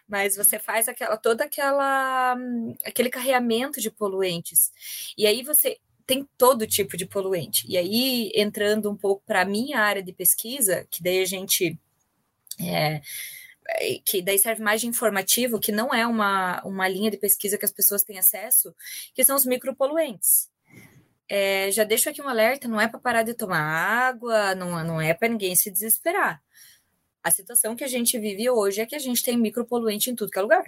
Mas 0.09 0.37
você 0.37 0.59
faz 0.59 0.89
aquela, 0.89 1.17
toda 1.17 1.45
aquela, 1.45 2.37
aquele 2.85 3.11
carreamento 3.11 3.81
de 3.81 3.91
poluentes. 3.91 4.73
E 5.17 5.27
aí 5.27 5.43
você 5.43 5.79
tem 6.07 6.29
todo 6.37 6.67
tipo 6.67 6.97
de 6.97 7.07
poluente. 7.07 7.67
E 7.69 7.77
aí, 7.77 8.31
entrando 8.35 8.91
um 8.91 8.97
pouco 8.97 9.23
para 9.27 9.43
a 9.43 9.47
minha 9.47 9.81
área 9.81 10.03
de 10.03 10.13
pesquisa, 10.13 10.87
que 10.91 11.03
daí 11.03 11.21
a 11.21 11.27
gente. 11.27 11.79
É, 12.61 13.01
que 14.05 14.21
daí 14.21 14.39
serve 14.39 14.63
mais 14.63 14.81
de 14.83 14.87
informativo, 14.87 15.59
que 15.59 15.73
não 15.73 15.93
é 15.93 16.07
uma, 16.07 16.63
uma 16.65 16.87
linha 16.87 17.11
de 17.11 17.17
pesquisa 17.17 17.57
que 17.57 17.65
as 17.65 17.73
pessoas 17.73 18.03
têm 18.03 18.19
acesso, 18.19 18.75
que 19.15 19.25
são 19.25 19.35
os 19.35 19.47
micropoluentes. 19.47 20.51
É, 21.29 21.71
já 21.73 21.85
deixo 21.85 22.09
aqui 22.11 22.21
um 22.23 22.29
alerta: 22.29 22.69
não 22.69 22.81
é 22.81 22.89
para 22.89 23.01
parar 23.01 23.23
de 23.23 23.35
tomar 23.35 23.61
água, 23.61 24.55
não, 24.55 24.85
não 24.85 25.01
é 25.01 25.15
para 25.15 25.29
ninguém 25.29 25.55
se 25.55 25.71
desesperar. 25.71 26.43
A 27.23 27.31
situação 27.31 27.75
que 27.75 27.85
a 27.85 27.89
gente 27.89 28.19
vive 28.19 28.51
hoje 28.51 28.81
é 28.81 28.87
que 28.87 28.95
a 28.95 28.99
gente 28.99 29.23
tem 29.23 29.37
micropoluente 29.39 30.11
em 30.11 30.15
tudo 30.15 30.31
que 30.31 30.39
é 30.39 30.43
lugar. 30.43 30.65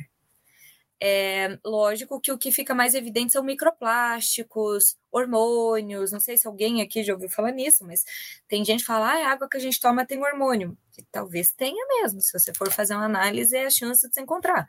É, 0.99 1.59
lógico 1.63 2.19
que 2.19 2.33
o 2.33 2.39
que 2.39 2.51
fica 2.51 2.75
mais 2.75 2.95
evidente 2.95 3.35
são 3.35 3.45
microplásticos, 3.45 4.97
hormônios. 5.13 6.11
Não 6.11 6.21
sei 6.21 6.39
se 6.39 6.47
alguém 6.47 6.81
aqui 6.81 7.03
já 7.05 7.13
ouviu 7.13 7.29
falar 7.29 7.53
nisso, 7.53 7.85
mas 7.85 8.03
tem 8.49 8.65
gente 8.65 8.81
que 8.81 8.87
fala: 8.87 9.13
ah, 9.13 9.29
a 9.29 9.33
água 9.33 9.49
que 9.49 9.59
a 9.59 9.61
gente 9.61 9.79
toma 9.79 10.07
tem 10.07 10.19
hormônio. 10.23 10.77
E 10.99 11.03
talvez 11.13 11.53
tenha 11.53 11.87
mesmo, 12.01 12.21
se 12.23 12.33
você 12.33 12.53
for 12.55 12.73
fazer 12.73 12.95
uma 12.95 13.05
análise, 13.05 13.55
é 13.55 13.67
a 13.67 13.71
chance 13.71 14.09
de 14.09 14.15
se 14.15 14.21
encontrar. 14.21 14.67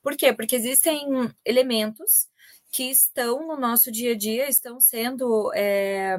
Por 0.00 0.16
quê? 0.16 0.32
Porque 0.32 0.54
existem 0.54 1.04
elementos 1.44 2.28
que 2.70 2.90
estão 2.90 3.46
no 3.46 3.56
nosso 3.56 3.90
dia 3.90 4.12
a 4.12 4.16
dia, 4.16 4.48
estão 4.48 4.80
sendo. 4.80 5.52
É, 5.54 6.16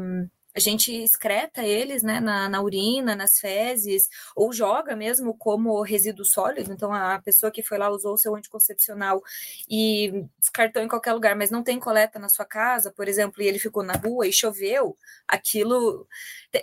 a 0.57 0.59
gente 0.59 0.91
excreta 0.91 1.63
eles 1.63 2.01
né, 2.01 2.19
na, 2.19 2.49
na, 2.49 2.59
urina, 2.63 3.15
nas 3.15 3.37
fezes, 3.37 4.09
ou 4.35 4.51
joga 4.51 4.95
mesmo 4.95 5.37
como 5.37 5.79
resíduo 5.83 6.25
sólido. 6.25 6.73
Então, 6.73 6.91
a 6.91 7.21
pessoa 7.21 7.51
que 7.51 7.61
foi 7.61 7.77
lá 7.77 7.91
usou 7.91 8.17
seu 8.17 8.35
anticoncepcional 8.35 9.21
e 9.69 10.25
descartou 10.39 10.81
em 10.81 10.87
qualquer 10.87 11.13
lugar, 11.13 11.35
mas 11.35 11.51
não 11.51 11.63
tem 11.63 11.79
coleta 11.79 12.17
na 12.17 12.27
sua 12.27 12.43
casa, 12.43 12.91
por 12.91 13.07
exemplo, 13.07 13.43
e 13.43 13.47
ele 13.47 13.59
ficou 13.59 13.83
na 13.83 13.93
rua 13.93 14.25
e 14.25 14.33
choveu, 14.33 14.97
aquilo. 15.27 16.07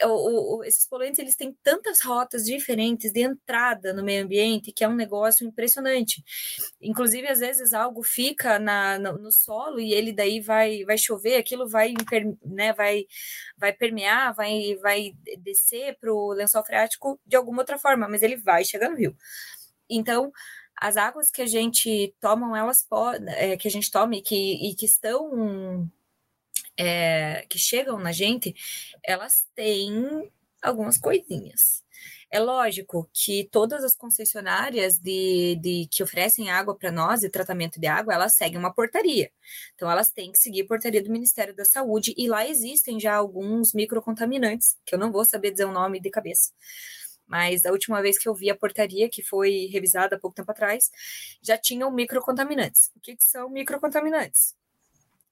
O, 0.02 0.56
o, 0.56 0.64
esses 0.64 0.88
poluentes 0.88 1.20
eles 1.20 1.36
têm 1.36 1.56
tantas 1.62 2.00
rotas 2.00 2.44
diferentes 2.44 3.12
de 3.12 3.20
entrada 3.20 3.92
no 3.92 4.02
meio 4.02 4.24
ambiente 4.24 4.72
que 4.72 4.82
é 4.82 4.88
um 4.88 4.96
negócio 4.96 5.46
impressionante. 5.46 6.24
Inclusive, 6.80 7.28
às 7.28 7.38
vezes 7.38 7.72
algo 7.72 8.02
fica 8.02 8.58
na, 8.58 8.98
no, 8.98 9.18
no 9.18 9.30
solo 9.30 9.78
e 9.78 9.92
ele 9.92 10.12
daí 10.12 10.40
vai, 10.40 10.84
vai 10.84 10.98
chover, 10.98 11.36
aquilo 11.36 11.68
vai, 11.68 11.94
né, 12.44 12.72
vai, 12.72 13.06
vai 13.56 13.72
permear, 13.84 14.34
vai, 14.34 14.76
vai 14.76 15.14
descer 15.38 15.98
para 15.98 16.12
o 16.12 16.32
lençol 16.32 16.64
freático 16.64 17.20
de 17.26 17.36
alguma 17.36 17.60
outra 17.60 17.78
forma, 17.78 18.08
mas 18.08 18.22
ele 18.22 18.36
vai 18.36 18.64
chegar 18.64 18.88
no 18.88 18.96
rio. 18.96 19.14
Então, 19.88 20.32
as 20.76 20.96
águas 20.96 21.30
que 21.30 21.42
a 21.42 21.46
gente 21.46 22.14
toma, 22.20 22.58
elas 22.58 22.86
é, 23.36 23.56
que 23.56 23.68
a 23.68 23.70
gente 23.70 23.90
toma 23.90 24.16
e 24.16 24.22
que, 24.22 24.70
e 24.70 24.74
que 24.74 24.86
estão 24.86 25.90
é, 26.76 27.44
que 27.48 27.58
chegam 27.58 27.98
na 27.98 28.10
gente, 28.10 28.54
elas 29.02 29.46
têm 29.54 30.32
algumas 30.62 30.96
coisinhas. 30.96 31.83
É 32.34 32.40
lógico 32.40 33.08
que 33.12 33.48
todas 33.52 33.84
as 33.84 33.94
concessionárias 33.94 34.98
de, 34.98 35.54
de 35.62 35.86
que 35.88 36.02
oferecem 36.02 36.50
água 36.50 36.74
para 36.74 36.90
nós 36.90 37.22
e 37.22 37.30
tratamento 37.30 37.78
de 37.78 37.86
água, 37.86 38.12
elas 38.12 38.32
seguem 38.32 38.58
uma 38.58 38.74
portaria. 38.74 39.30
Então, 39.76 39.88
elas 39.88 40.10
têm 40.10 40.32
que 40.32 40.38
seguir 40.40 40.62
a 40.62 40.66
portaria 40.66 41.00
do 41.00 41.12
Ministério 41.12 41.54
da 41.54 41.64
Saúde 41.64 42.12
e 42.18 42.26
lá 42.26 42.44
existem 42.44 42.98
já 42.98 43.14
alguns 43.14 43.72
microcontaminantes, 43.72 44.76
que 44.84 44.96
eu 44.96 44.98
não 44.98 45.12
vou 45.12 45.24
saber 45.24 45.52
dizer 45.52 45.64
o 45.64 45.70
nome 45.70 46.00
de 46.00 46.10
cabeça. 46.10 46.50
Mas 47.24 47.64
a 47.64 47.70
última 47.70 48.02
vez 48.02 48.18
que 48.18 48.28
eu 48.28 48.34
vi 48.34 48.50
a 48.50 48.56
portaria, 48.56 49.08
que 49.08 49.22
foi 49.22 49.68
revisada 49.72 50.16
há 50.16 50.18
pouco 50.18 50.34
tempo 50.34 50.50
atrás, 50.50 50.90
já 51.40 51.56
tinham 51.56 51.88
microcontaminantes. 51.92 52.90
O 52.96 53.00
que, 53.00 53.14
que 53.14 53.22
são 53.22 53.48
microcontaminantes? 53.48 54.56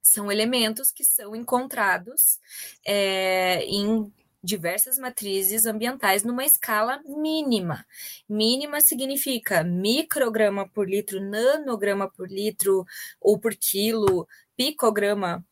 São 0.01 0.31
elementos 0.31 0.93
que 0.93 1.05
são 1.05 1.35
encontrados 1.35 2.39
é, 2.87 3.65
em 3.65 4.13
diversas 4.43 4.99
matrizes 4.99 5.67
ambientais 5.67 6.25
numa 6.25 6.45
escala 6.45 7.01
mínima. 7.05 7.87
Mínima 8.29 8.81
significa 8.81 9.63
micrograma 9.63 10.69
por 10.69 10.89
litro, 10.89 11.21
nanograma 11.21 12.11
por 12.11 12.29
litro 12.29 12.85
ou 13.21 13.39
por 13.39 13.55
quilo, 13.55 14.27
picograma 14.57 15.45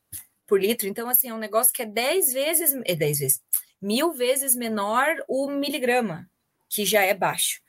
por 0.45 0.59
litro. 0.59 0.87
Então, 0.87 1.07
assim, 1.07 1.29
é 1.29 1.33
um 1.33 1.37
negócio 1.39 1.73
que 1.73 1.83
é 1.83 1.85
10 1.85 2.33
vezes, 2.33 2.73
é 2.85 2.95
10 2.95 3.19
vezes, 3.19 3.41
mil 3.81 4.11
vezes 4.11 4.55
menor 4.55 5.07
o 5.27 5.49
miligrama, 5.49 6.29
que 6.69 6.85
já 6.85 7.03
é 7.03 7.13
baixo. 7.13 7.61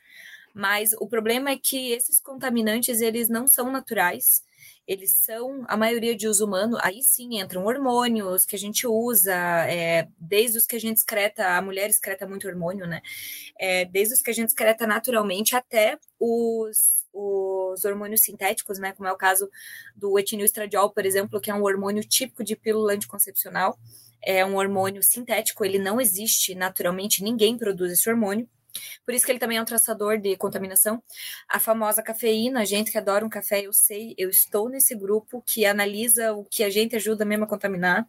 Mas 0.55 0.93
o 1.01 1.07
problema 1.07 1.51
é 1.51 1.57
que 1.57 1.93
esses 1.93 2.21
contaminantes, 2.21 3.01
eles 3.01 3.29
não 3.29 3.49
são 3.49 3.71
naturais, 3.71 4.43
eles 4.87 5.15
são 5.15 5.65
a 5.69 5.77
maioria 5.77 6.15
de 6.15 6.27
uso 6.27 6.45
humano, 6.45 6.77
aí 6.83 7.03
sim 7.03 7.41
entram 7.41 7.65
hormônios 7.65 8.45
que 8.45 8.57
a 8.57 8.59
gente 8.59 8.87
usa, 8.87 9.33
é, 9.33 10.09
desde 10.19 10.59
os 10.59 10.67
que 10.67 10.77
a 10.77 10.81
gente 10.81 10.97
excreta, 10.99 11.57
a 11.57 11.63
mulher 11.63 11.89
excreta 11.89 12.27
muito 12.27 12.49
hormônio, 12.49 12.87
né? 12.87 13.01
É, 13.59 13.85
desde 13.85 14.15
os 14.15 14.21
que 14.21 14.31
a 14.31 14.35
gente 14.35 14.49
excreta 14.49 14.87
naturalmente 14.87 15.55
até 15.55 15.99
os, 16.19 17.07
os 17.13 17.85
hormônios 17.85 18.23
sintéticos, 18.23 18.79
né? 18.79 18.93
Como 18.93 19.09
é 19.09 19.13
o 19.13 19.17
caso 19.17 19.49
do 19.95 20.19
etinilestradiol, 20.19 20.91
por 20.91 21.07
exemplo, 21.07 21.41
que 21.41 21.51
é 21.51 21.55
um 21.55 21.63
hormônio 21.63 22.03
típico 22.03 22.43
de 22.45 22.57
pílula 22.57 22.95
anticoncepcional. 22.95 23.79
É 24.25 24.45
um 24.45 24.57
hormônio 24.57 25.03
sintético, 25.03 25.65
ele 25.65 25.79
não 25.79 26.01
existe 26.01 26.55
naturalmente, 26.55 27.25
ninguém 27.25 27.57
produz 27.57 27.93
esse 27.93 28.09
hormônio. 28.09 28.49
Por 29.05 29.15
isso 29.15 29.25
que 29.25 29.33
ele 29.33 29.39
também 29.39 29.59
é 29.59 29.63
um 29.63 29.65
traçador 29.65 30.19
de 30.19 30.37
contaminação. 30.37 31.03
A 31.49 31.59
famosa 31.59 32.03
cafeína, 32.03 32.61
a 32.61 32.65
gente 32.65 32.91
que 32.91 32.99
adora 32.99 33.25
um 33.25 33.29
café, 33.29 33.67
eu 33.67 33.73
sei, 33.73 34.15
eu 34.19 34.29
estou 34.29 34.69
nesse 34.69 34.95
grupo 34.95 35.43
que 35.47 35.65
analisa 35.65 36.33
o 36.33 36.45
que 36.45 36.65
a 36.65 36.71
gente 36.71 36.97
ajuda 36.97 37.25
mesmo 37.25 37.45
a 37.45 37.49
contaminar. 37.49 38.09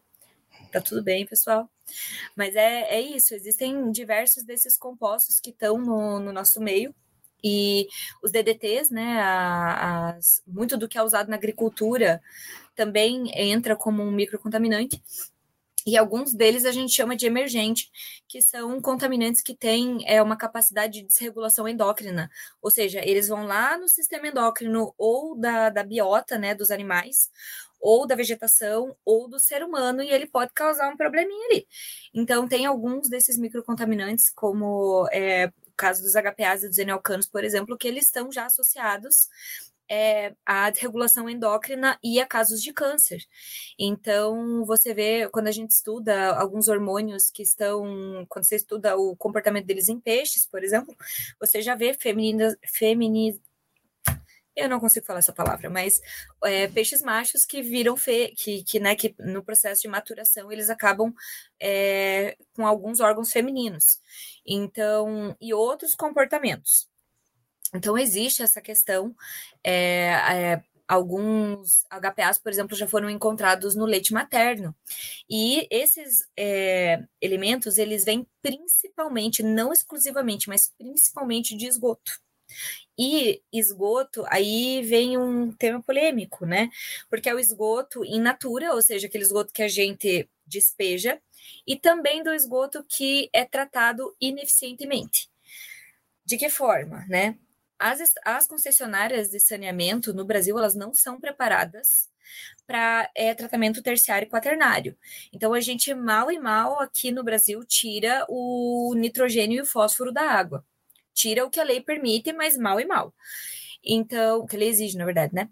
Tá 0.71 0.81
tudo 0.81 1.03
bem, 1.03 1.25
pessoal. 1.25 1.69
Mas 2.35 2.55
é, 2.55 2.95
é 2.95 3.01
isso, 3.01 3.35
existem 3.35 3.91
diversos 3.91 4.43
desses 4.43 4.77
compostos 4.77 5.39
que 5.39 5.51
estão 5.51 5.77
no, 5.77 6.19
no 6.19 6.31
nosso 6.31 6.59
meio. 6.59 6.93
E 7.43 7.87
os 8.23 8.31
DDTs, 8.31 8.91
né, 8.91 9.21
as, 9.21 10.41
muito 10.47 10.77
do 10.77 10.87
que 10.87 10.97
é 10.97 11.03
usado 11.03 11.29
na 11.29 11.35
agricultura 11.35 12.21
também 12.73 13.31
entra 13.35 13.75
como 13.75 14.01
um 14.01 14.11
microcontaminante. 14.11 15.01
E 15.85 15.97
alguns 15.97 16.33
deles 16.33 16.65
a 16.65 16.71
gente 16.71 16.93
chama 16.93 17.15
de 17.15 17.25
emergente, 17.25 17.91
que 18.27 18.41
são 18.41 18.81
contaminantes 18.81 19.41
que 19.41 19.55
têm 19.55 19.99
é, 20.07 20.21
uma 20.21 20.37
capacidade 20.37 20.93
de 21.01 21.07
desregulação 21.07 21.67
endócrina, 21.67 22.29
ou 22.61 22.71
seja, 22.71 23.01
eles 23.03 23.27
vão 23.27 23.45
lá 23.45 23.77
no 23.77 23.87
sistema 23.87 24.27
endócrino 24.27 24.93
ou 24.97 25.37
da, 25.37 25.69
da 25.69 25.83
biota, 25.83 26.37
né, 26.37 26.55
dos 26.55 26.71
animais, 26.71 27.29
ou 27.81 28.07
da 28.07 28.15
vegetação, 28.15 28.95
ou 29.03 29.27
do 29.27 29.39
ser 29.39 29.61
humano, 29.61 30.01
e 30.01 30.09
ele 30.09 30.25
pode 30.25 30.53
causar 30.53 30.87
um 30.89 30.95
probleminha 30.95 31.47
ali. 31.47 31.67
Então, 32.13 32.47
tem 32.47 32.65
alguns 32.65 33.09
desses 33.09 33.37
microcontaminantes, 33.37 34.29
como 34.29 35.05
é, 35.11 35.47
o 35.67 35.73
caso 35.75 36.01
dos 36.01 36.13
HPAs 36.13 36.63
e 36.63 36.69
dos 36.69 36.77
enelcanos, 36.77 37.27
por 37.27 37.43
exemplo, 37.43 37.77
que 37.77 37.87
eles 37.87 38.05
estão 38.05 38.31
já 38.31 38.45
associados 38.45 39.27
é, 39.93 40.33
a 40.43 40.71
desregulação 40.71 41.29
endócrina 41.29 41.99
e 42.03 42.19
a 42.19 42.25
casos 42.25 42.63
de 42.63 42.73
câncer. 42.73 43.23
Então, 43.77 44.65
você 44.65 44.91
vê, 44.91 45.29
quando 45.29 45.47
a 45.47 45.51
gente 45.51 45.69
estuda 45.69 46.35
alguns 46.35 46.67
hormônios 46.67 47.29
que 47.29 47.43
estão, 47.43 48.25
quando 48.27 48.43
você 48.45 48.55
estuda 48.55 48.97
o 48.97 49.15
comportamento 49.15 49.67
deles 49.67 49.89
em 49.89 49.99
peixes, 49.99 50.47
por 50.47 50.63
exemplo, 50.63 50.95
você 51.39 51.61
já 51.61 51.75
vê 51.75 51.93
feminina, 51.93 52.57
femini, 52.65 53.39
eu 54.55 54.67
não 54.67 54.79
consigo 54.79 55.05
falar 55.05 55.19
essa 55.19 55.33
palavra, 55.33 55.69
mas 55.69 56.01
é, 56.43 56.67
peixes 56.67 57.03
machos 57.03 57.45
que 57.45 57.61
viram 57.61 57.95
fe, 57.95 58.33
que, 58.35 58.63
que, 58.63 58.79
né, 58.79 58.95
que 58.95 59.13
no 59.19 59.43
processo 59.43 59.83
de 59.83 59.87
maturação 59.87 60.51
eles 60.51 60.71
acabam 60.71 61.13
é, 61.59 62.35
com 62.55 62.65
alguns 62.65 62.99
órgãos 62.99 63.31
femininos. 63.31 63.99
Então, 64.45 65.35
e 65.39 65.53
outros 65.53 65.93
comportamentos. 65.93 66.91
Então, 67.73 67.97
existe 67.97 68.41
essa 68.41 68.61
questão. 68.61 69.15
É, 69.63 70.11
é, 70.31 70.63
alguns 70.87 71.85
HPAs, 71.89 72.37
por 72.37 72.51
exemplo, 72.51 72.75
já 72.75 72.87
foram 72.87 73.09
encontrados 73.09 73.75
no 73.75 73.85
leite 73.85 74.13
materno. 74.13 74.75
E 75.29 75.67
esses 75.69 76.27
é, 76.37 77.03
elementos, 77.21 77.77
eles 77.77 78.05
vêm 78.05 78.27
principalmente, 78.41 79.43
não 79.43 79.71
exclusivamente, 79.73 80.49
mas 80.49 80.71
principalmente 80.77 81.55
de 81.55 81.67
esgoto. 81.67 82.21
E 82.97 83.41
esgoto, 83.51 84.23
aí 84.27 84.83
vem 84.83 85.17
um 85.17 85.51
tema 85.51 85.81
polêmico, 85.81 86.45
né? 86.45 86.69
Porque 87.09 87.29
é 87.29 87.33
o 87.33 87.39
esgoto 87.39 88.05
in 88.05 88.19
natura, 88.19 88.73
ou 88.73 88.81
seja, 88.81 89.07
aquele 89.07 89.23
esgoto 89.23 89.51
que 89.51 89.63
a 89.63 89.67
gente 89.67 90.29
despeja, 90.45 91.19
e 91.65 91.75
também 91.75 92.23
do 92.23 92.33
esgoto 92.33 92.85
que 92.87 93.29
é 93.33 93.45
tratado 93.45 94.15
ineficientemente. 94.21 95.29
De 96.25 96.37
que 96.37 96.49
forma, 96.49 97.05
né? 97.07 97.37
As, 97.83 98.13
as 98.23 98.47
concessionárias 98.47 99.29
de 99.29 99.39
saneamento 99.39 100.13
no 100.13 100.23
Brasil, 100.23 100.57
elas 100.57 100.73
não 100.73 100.93
são 100.93 101.19
preparadas 101.19 102.09
para 102.65 103.09
é, 103.13 103.33
tratamento 103.33 103.83
terciário 103.83 104.25
e 104.25 104.29
quaternário. 104.29 104.97
Então, 105.33 105.53
a 105.53 105.59
gente 105.59 105.93
mal 105.93 106.31
e 106.31 106.39
mal 106.39 106.79
aqui 106.79 107.11
no 107.11 107.23
Brasil 107.23 107.61
tira 107.65 108.25
o 108.29 108.93
nitrogênio 108.95 109.57
e 109.57 109.61
o 109.61 109.65
fósforo 109.65 110.13
da 110.13 110.21
água. 110.21 110.65
Tira 111.13 111.45
o 111.45 111.49
que 111.49 111.59
a 111.59 111.63
lei 111.63 111.81
permite, 111.81 112.31
mas 112.31 112.57
mal 112.57 112.79
e 112.79 112.85
mal. 112.85 113.13
Então, 113.83 114.39
o 114.39 114.47
que 114.47 114.55
a 114.55 114.59
lei 114.59 114.69
exige, 114.69 114.97
na 114.97 115.03
verdade, 115.03 115.35
né? 115.35 115.49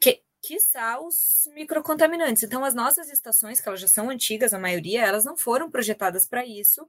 Que, 0.00 0.22
quiçá 0.40 1.00
os 1.00 1.48
microcontaminantes. 1.54 2.44
Então, 2.44 2.64
as 2.64 2.74
nossas 2.74 3.10
estações, 3.10 3.60
que 3.60 3.68
elas 3.68 3.80
já 3.80 3.88
são 3.88 4.08
antigas, 4.08 4.54
a 4.54 4.60
maioria, 4.60 5.04
elas 5.04 5.24
não 5.24 5.36
foram 5.36 5.68
projetadas 5.68 6.24
para 6.24 6.46
isso. 6.46 6.88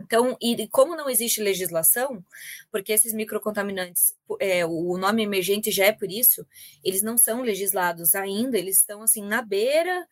Então, 0.00 0.36
e 0.40 0.68
como 0.68 0.96
não 0.96 1.08
existe 1.08 1.40
legislação, 1.40 2.24
porque 2.70 2.92
esses 2.92 3.14
microcontaminantes, 3.14 4.14
é, 4.40 4.64
o 4.66 4.98
nome 4.98 5.22
emergente 5.22 5.70
já 5.70 5.86
é 5.86 5.92
por 5.92 6.10
isso, 6.10 6.46
eles 6.84 7.02
não 7.02 7.16
são 7.16 7.40
legislados 7.40 8.14
ainda, 8.14 8.58
eles 8.58 8.80
estão 8.80 9.02
assim 9.02 9.22
na 9.24 9.40
beira 9.40 10.06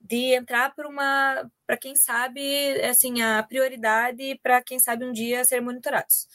de 0.00 0.34
entrar 0.34 0.74
para 0.74 0.86
uma, 0.86 1.50
para 1.66 1.78
quem 1.78 1.96
sabe, 1.96 2.40
assim, 2.82 3.22
a 3.22 3.42
prioridade 3.42 4.38
para 4.42 4.62
quem 4.62 4.78
sabe 4.78 5.04
um 5.04 5.12
dia 5.12 5.44
ser 5.46 5.62
monitorados. 5.62 6.28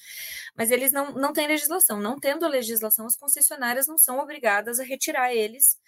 Mas 0.58 0.72
eles 0.72 0.92
não, 0.92 1.12
não 1.14 1.32
têm 1.32 1.48
legislação. 1.48 2.00
Não 2.00 2.20
tendo 2.20 2.48
legislação, 2.48 3.06
as 3.06 3.16
concessionárias 3.16 3.88
não 3.88 3.98
são 3.98 4.18
obrigadas 4.20 4.80
a 4.80 4.84
retirar 4.84 5.34
eles 5.34 5.80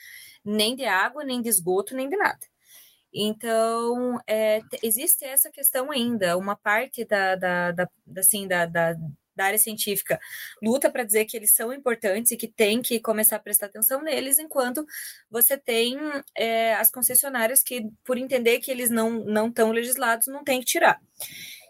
nem 0.46 0.76
de 0.76 0.86
água, 0.86 1.24
nem 1.24 1.42
de 1.42 1.50
esgoto, 1.50 1.96
nem 1.96 2.08
de 2.08 2.18
nada. 2.18 2.40
Então, 3.14 4.20
é, 4.28 4.62
existe 4.82 5.26
essa 5.26 5.52
questão 5.52 5.92
ainda, 5.92 6.38
uma 6.38 6.56
parte 6.56 7.04
da, 7.06 7.36
da, 7.36 7.72
da 7.72 7.90
assim, 8.18 8.48
da, 8.48 8.66
da, 8.66 8.96
da 9.36 9.46
área 9.46 9.58
científica 9.60 10.20
luta 10.62 10.90
para 10.90 11.04
dizer 11.04 11.26
que 11.26 11.36
eles 11.36 11.54
são 11.54 11.74
importantes 11.74 12.32
e 12.32 12.38
que 12.38 12.48
tem 12.48 12.82
que 12.82 13.00
começar 13.00 13.38
a 13.38 13.40
prestar 13.40 13.68
atenção 13.68 14.02
neles, 14.02 14.40
enquanto 14.40 14.86
você 15.30 15.58
tem 15.58 15.98
é, 16.38 16.74
as 16.76 16.92
concessionárias 16.92 17.64
que, 17.64 17.90
por 18.06 18.18
entender 18.18 18.60
que 18.60 18.72
eles 18.72 18.90
não 18.90 19.48
estão 19.48 19.72
legislados, 19.72 20.28
não 20.28 20.44
tem 20.44 20.60
que 20.60 20.66
tirar. 20.66 21.00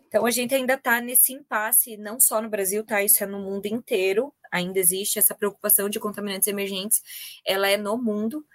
Então 0.08 0.26
a 0.26 0.32
gente 0.32 0.54
ainda 0.54 0.74
está 0.74 1.00
nesse 1.00 1.32
impasse, 1.32 1.96
não 1.98 2.20
só 2.20 2.42
no 2.42 2.50
Brasil, 2.50 2.84
tá? 2.86 3.02
Isso 3.02 3.24
é 3.24 3.28
no 3.28 3.40
mundo 3.40 3.66
inteiro. 3.68 4.34
Ainda 4.52 4.78
existe 4.78 5.18
essa 5.18 5.34
preocupação 5.34 5.88
de 5.90 6.02
contaminantes 6.02 6.50
emergentes, 6.50 7.02
ela 7.46 7.70
é 7.70 7.78
no 7.78 7.98
mundo 7.98 8.46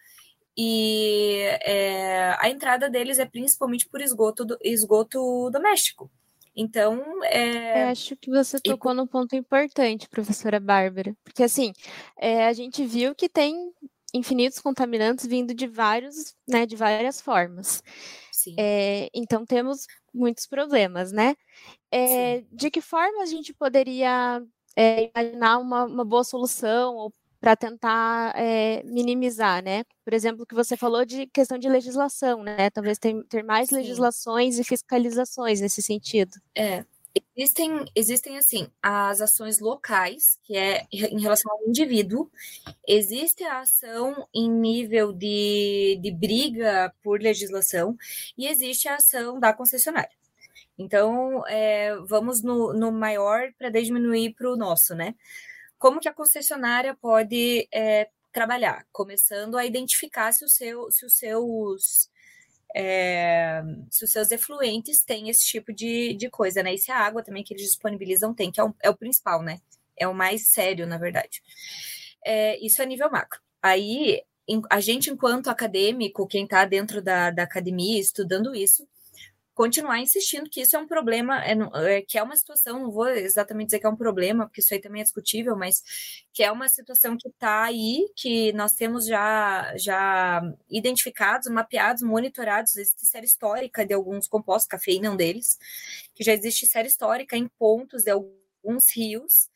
e 0.57 1.42
é, 1.62 2.35
a 2.38 2.49
entrada 2.49 2.88
deles 2.88 3.19
é 3.19 3.27
principalmente 3.27 3.87
por 3.88 4.01
esgoto, 4.01 4.45
do, 4.45 4.59
esgoto 4.62 5.51
doméstico. 5.51 6.11
Então, 6.57 7.03
é... 7.25 7.85
Eu 7.85 7.88
acho 7.88 8.16
que 8.16 8.31
você 8.31 8.59
tocou 8.59 8.92
e... 8.92 8.95
num 8.95 9.07
ponto 9.07 9.37
importante, 9.37 10.09
professora 10.09 10.59
Bárbara, 10.59 11.14
porque 11.23 11.42
assim, 11.42 11.73
é, 12.19 12.47
a 12.47 12.53
gente 12.55 12.87
viu 12.87 13.14
que 13.14 13.29
tem 13.29 13.71
infinitos 14.14 14.59
contaminantes 14.59 15.27
vindo 15.27 15.53
de 15.53 15.66
vários, 15.66 16.35
né, 16.49 16.64
de 16.64 16.75
várias 16.75 17.21
formas. 17.21 17.83
É, 18.59 19.11
então 19.12 19.45
temos 19.45 19.87
muitos 20.14 20.47
problemas, 20.47 21.12
né? 21.12 21.37
É, 21.90 22.42
de 22.53 22.71
que 22.71 22.81
forma 22.81 23.23
a 23.23 23.27
gente 23.27 23.53
poderia 23.53 24.42
é, 24.77 25.11
imaginar 25.11 25.59
uma, 25.59 25.85
uma 25.85 26.05
boa 26.05 26.25
solução 26.25 26.95
ou 26.95 27.12
para 27.46 27.54
tentar 27.54 28.32
é, 28.35 28.82
minimizar, 28.82 29.62
né? 29.62 29.85
Por 30.04 30.12
exemplo, 30.12 30.42
o 30.42 30.46
que 30.46 30.54
você 30.54 30.76
falou 30.76 31.04
de 31.04 31.28
questão 31.28 31.56
de 31.56 31.68
legislação, 31.68 32.42
né? 32.42 32.70
Talvez 32.70 32.98
ter, 32.98 33.22
ter 33.28 33.44
mais 33.44 33.68
Sim. 33.68 33.76
legislações 33.76 34.59
e 34.59 34.64
fiscalizações 34.64 35.61
nesse 35.61 35.80
sentido. 35.80 36.32
É. 36.56 36.85
Existem, 37.37 37.85
existem, 37.94 38.37
assim, 38.37 38.66
as 38.82 39.20
ações 39.20 39.61
locais, 39.61 40.40
que 40.42 40.56
é 40.56 40.88
em 40.90 41.20
relação 41.20 41.52
ao 41.52 41.68
indivíduo, 41.68 42.28
existe 42.87 43.44
a 43.44 43.61
ação 43.61 44.26
em 44.35 44.50
nível 44.50 45.12
de, 45.12 46.00
de 46.02 46.11
briga 46.11 46.92
por 47.00 47.22
legislação, 47.22 47.96
e 48.37 48.48
existe 48.48 48.88
a 48.88 48.96
ação 48.96 49.38
da 49.38 49.52
concessionária. 49.52 50.11
Então, 50.76 51.46
é, 51.46 51.96
vamos 52.06 52.42
no, 52.42 52.72
no 52.72 52.90
maior 52.90 53.52
para 53.56 53.70
diminuir 53.70 54.35
para 54.35 54.50
o 54.50 54.56
nosso, 54.56 54.96
né? 54.96 55.14
Como 55.78 56.00
que 56.00 56.08
a 56.08 56.14
concessionária 56.14 56.94
pode 56.94 57.68
é, 57.72 58.08
trabalhar? 58.32 58.86
Começando 58.92 59.56
a 59.56 59.64
identificar 59.64 60.32
se, 60.32 60.44
o 60.44 60.48
seu, 60.48 60.90
se 60.90 61.04
os 61.04 61.14
seus 61.14 62.10
é, 62.74 63.62
se 63.90 64.04
os 64.04 64.10
seus 64.10 64.30
efluentes 64.30 65.02
têm 65.02 65.30
esse 65.30 65.46
tipo 65.46 65.72
de, 65.72 66.14
de 66.14 66.28
coisa, 66.28 66.62
né? 66.62 66.74
E 66.74 66.78
se 66.78 66.90
a 66.90 66.98
água 66.98 67.22
também 67.22 67.42
que 67.42 67.54
eles 67.54 67.64
disponibilizam 67.64 68.34
tem, 68.34 68.52
que 68.52 68.60
é 68.60 68.64
o, 68.64 68.74
é 68.82 68.90
o 68.90 68.96
principal, 68.96 69.42
né? 69.42 69.60
É 69.96 70.06
o 70.06 70.14
mais 70.14 70.48
sério, 70.48 70.86
na 70.86 70.98
verdade. 70.98 71.42
É, 72.24 72.58
isso 72.64 72.82
é 72.82 72.86
nível 72.86 73.10
macro. 73.10 73.40
Aí, 73.62 74.22
a 74.70 74.80
gente, 74.80 75.10
enquanto 75.10 75.48
acadêmico, 75.48 76.26
quem 76.26 76.44
está 76.44 76.64
dentro 76.66 77.00
da, 77.00 77.30
da 77.30 77.44
academia 77.44 77.98
estudando 77.98 78.54
isso, 78.54 78.86
continuar 79.57 79.99
insistindo 80.01 80.51
que 80.51 80.61
isso 80.61 80.77
é 80.77 80.79
um 80.79 80.87
problema, 80.87 81.42
é, 81.42 81.57
é, 81.97 82.03
que 82.03 82.19
é 82.19 82.23
uma 82.23 82.37
situação, 82.37 82.79
não 82.79 82.92
vou 82.92 83.09
exatamente 83.09 83.69
dizer 83.69 83.81
que 83.81 83.87
é 83.87 83.88
um 83.88 83.97
problema, 83.97 84.45
porque 84.45 84.61
isso 84.61 84.75
aí 84.75 84.79
também 84.79 85.01
é 85.01 85.05
discutível, 85.05 85.57
mas 85.57 85.83
que 86.31 86.42
é 86.45 86.53
uma 86.53 86.69
situação 86.69 87.16
que 87.16 87.27
está 87.29 87.64
aí, 87.64 88.07
que 88.14 88.53
nós 88.53 88.75
temos 88.75 89.07
já, 89.07 89.75
já 89.79 90.42
identificados, 90.69 91.49
mapeados, 91.49 92.03
monitorados, 92.03 92.77
existe 92.77 93.07
série 93.07 93.25
histórica 93.25 93.85
de 93.87 93.95
alguns 93.95 94.29
compostos, 94.29 94.69
cafeína 94.69 95.07
é 95.07 95.11
um 95.11 95.16
deles, 95.16 95.59
que 96.14 96.23
já 96.23 96.35
existe 96.35 96.66
série 96.66 96.88
histórica 96.88 97.35
em 97.35 97.49
pontos 97.59 98.03
de 98.03 98.11
alguns 98.11 98.95
rios, 98.95 99.49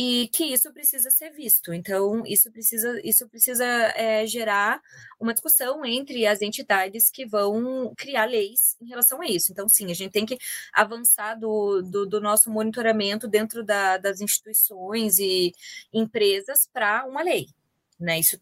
e 0.00 0.28
que 0.28 0.44
isso 0.44 0.72
precisa 0.72 1.10
ser 1.10 1.30
visto. 1.30 1.74
Então, 1.74 2.22
isso 2.24 2.52
precisa, 2.52 3.00
isso 3.02 3.28
precisa 3.28 3.64
é, 3.96 4.24
gerar 4.28 4.80
uma 5.18 5.34
discussão 5.34 5.84
entre 5.84 6.24
as 6.24 6.40
entidades 6.40 7.10
que 7.10 7.26
vão 7.26 7.92
criar 7.96 8.26
leis 8.26 8.76
em 8.80 8.86
relação 8.86 9.20
a 9.20 9.26
isso. 9.26 9.50
Então, 9.50 9.68
sim, 9.68 9.90
a 9.90 9.94
gente 9.94 10.12
tem 10.12 10.24
que 10.24 10.38
avançar 10.72 11.34
do, 11.34 11.82
do, 11.82 12.06
do 12.06 12.20
nosso 12.20 12.48
monitoramento 12.48 13.26
dentro 13.26 13.64
da, 13.64 13.98
das 13.98 14.20
instituições 14.20 15.18
e 15.18 15.52
empresas 15.92 16.68
para 16.72 17.04
uma 17.04 17.20
lei. 17.20 17.48
Né? 17.98 18.20
Isso 18.20 18.40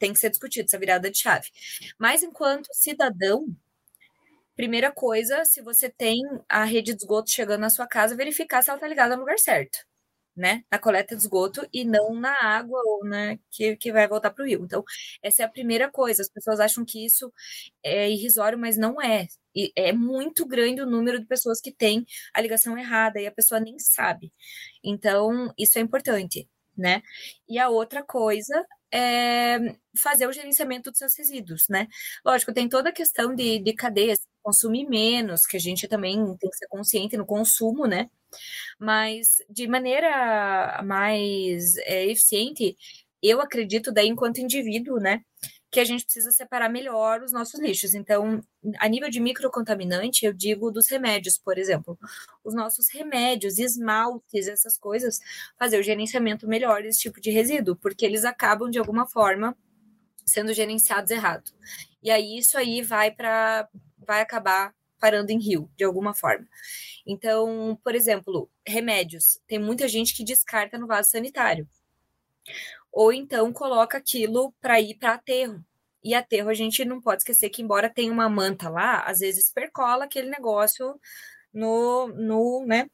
tem 0.00 0.12
que 0.12 0.18
ser 0.18 0.30
discutido, 0.30 0.66
essa 0.66 0.78
virada 0.78 1.08
de 1.08 1.18
chave. 1.20 1.50
Mas, 1.96 2.24
enquanto 2.24 2.66
cidadão, 2.72 3.46
primeira 4.56 4.90
coisa, 4.90 5.44
se 5.44 5.62
você 5.62 5.88
tem 5.88 6.20
a 6.48 6.64
rede 6.64 6.92
de 6.94 6.98
esgoto 6.98 7.30
chegando 7.30 7.60
na 7.60 7.70
sua 7.70 7.86
casa, 7.86 8.16
verificar 8.16 8.60
se 8.60 8.70
ela 8.70 8.76
está 8.76 8.88
ligada 8.88 9.14
no 9.14 9.20
lugar 9.20 9.38
certo 9.38 9.86
né, 10.36 10.62
na 10.70 10.78
coleta 10.78 11.16
de 11.16 11.22
esgoto 11.22 11.66
e 11.72 11.84
não 11.84 12.14
na 12.14 12.32
água 12.42 12.80
ou 12.84 13.04
né, 13.04 13.38
que, 13.50 13.76
que 13.76 13.90
vai 13.92 14.06
voltar 14.06 14.30
para 14.30 14.44
o 14.44 14.46
rio. 14.46 14.64
Então, 14.64 14.84
essa 15.22 15.42
é 15.42 15.44
a 15.46 15.48
primeira 15.48 15.90
coisa. 15.90 16.22
As 16.22 16.28
pessoas 16.28 16.60
acham 16.60 16.84
que 16.84 17.04
isso 17.04 17.32
é 17.82 18.10
irrisório, 18.10 18.58
mas 18.58 18.76
não 18.76 19.00
é. 19.00 19.26
E 19.54 19.72
é 19.74 19.92
muito 19.92 20.46
grande 20.46 20.82
o 20.82 20.86
número 20.86 21.18
de 21.18 21.26
pessoas 21.26 21.60
que 21.60 21.72
têm 21.72 22.04
a 22.34 22.40
ligação 22.42 22.76
errada 22.76 23.20
e 23.20 23.26
a 23.26 23.32
pessoa 23.32 23.58
nem 23.58 23.78
sabe. 23.78 24.32
Então, 24.84 25.52
isso 25.58 25.78
é 25.78 25.82
importante, 25.82 26.48
né? 26.76 27.02
E 27.48 27.58
a 27.58 27.70
outra 27.70 28.02
coisa 28.02 28.64
é 28.92 29.58
fazer 29.98 30.26
o 30.26 30.32
gerenciamento 30.32 30.90
dos 30.90 30.98
seus 30.98 31.16
resíduos, 31.16 31.66
né? 31.68 31.88
Lógico, 32.24 32.52
tem 32.52 32.68
toda 32.68 32.90
a 32.90 32.92
questão 32.92 33.34
de, 33.34 33.58
de 33.58 33.72
cadeias, 33.74 34.18
consumir 34.42 34.86
menos, 34.88 35.46
que 35.46 35.56
a 35.56 35.60
gente 35.60 35.88
também 35.88 36.16
tem 36.36 36.50
que 36.50 36.56
ser 36.56 36.68
consciente 36.68 37.16
no 37.16 37.26
consumo, 37.26 37.86
né? 37.86 38.08
Mas 38.78 39.36
de 39.48 39.66
maneira 39.66 40.82
mais 40.84 41.76
é, 41.78 42.06
eficiente, 42.06 42.76
eu 43.22 43.40
acredito 43.40 43.92
daí 43.92 44.08
enquanto 44.08 44.40
indivíduo, 44.40 44.98
né, 44.98 45.22
que 45.70 45.80
a 45.80 45.84
gente 45.84 46.04
precisa 46.04 46.30
separar 46.30 46.68
melhor 46.70 47.22
os 47.22 47.32
nossos 47.32 47.60
lixos. 47.60 47.94
Então, 47.94 48.42
a 48.78 48.88
nível 48.88 49.10
de 49.10 49.20
microcontaminante, 49.20 50.24
eu 50.24 50.32
digo 50.32 50.70
dos 50.70 50.88
remédios, 50.88 51.36
por 51.38 51.58
exemplo. 51.58 51.98
Os 52.44 52.54
nossos 52.54 52.88
remédios, 52.88 53.58
esmaltes, 53.58 54.46
essas 54.48 54.78
coisas, 54.78 55.18
fazer 55.58 55.78
o 55.78 55.82
gerenciamento 55.82 56.48
melhor 56.48 56.82
desse 56.82 57.00
tipo 57.00 57.20
de 57.20 57.30
resíduo, 57.30 57.76
porque 57.76 58.06
eles 58.06 58.24
acabam, 58.24 58.70
de 58.70 58.78
alguma 58.78 59.06
forma, 59.06 59.56
sendo 60.24 60.54
gerenciados 60.54 61.10
errado. 61.10 61.50
E 62.02 62.10
aí, 62.10 62.38
isso 62.38 62.56
aí 62.56 62.82
vai 62.82 63.10
para 63.10 63.68
vai 64.06 64.20
acabar 64.20 64.72
parando 65.00 65.30
em 65.30 65.38
rio, 65.38 65.70
de 65.76 65.84
alguma 65.84 66.14
forma. 66.14 66.46
Então, 67.06 67.78
por 67.82 67.94
exemplo, 67.94 68.50
remédios. 68.66 69.40
Tem 69.46 69.58
muita 69.58 69.88
gente 69.88 70.14
que 70.14 70.24
descarta 70.24 70.78
no 70.78 70.86
vaso 70.86 71.10
sanitário. 71.10 71.68
Ou 72.92 73.12
então 73.12 73.52
coloca 73.52 73.98
aquilo 73.98 74.52
para 74.60 74.80
ir 74.80 74.94
para 74.94 75.14
aterro. 75.14 75.64
E 76.02 76.14
aterro 76.14 76.48
a 76.48 76.54
gente 76.54 76.84
não 76.84 77.00
pode 77.00 77.22
esquecer 77.22 77.50
que, 77.50 77.62
embora 77.62 77.90
tenha 77.90 78.12
uma 78.12 78.28
manta 78.28 78.68
lá, 78.68 79.00
às 79.00 79.18
vezes 79.20 79.50
percola 79.50 80.04
aquele 80.04 80.30
negócio 80.30 81.00
no, 81.52 82.08
no 82.08 82.64
né? 82.66 82.88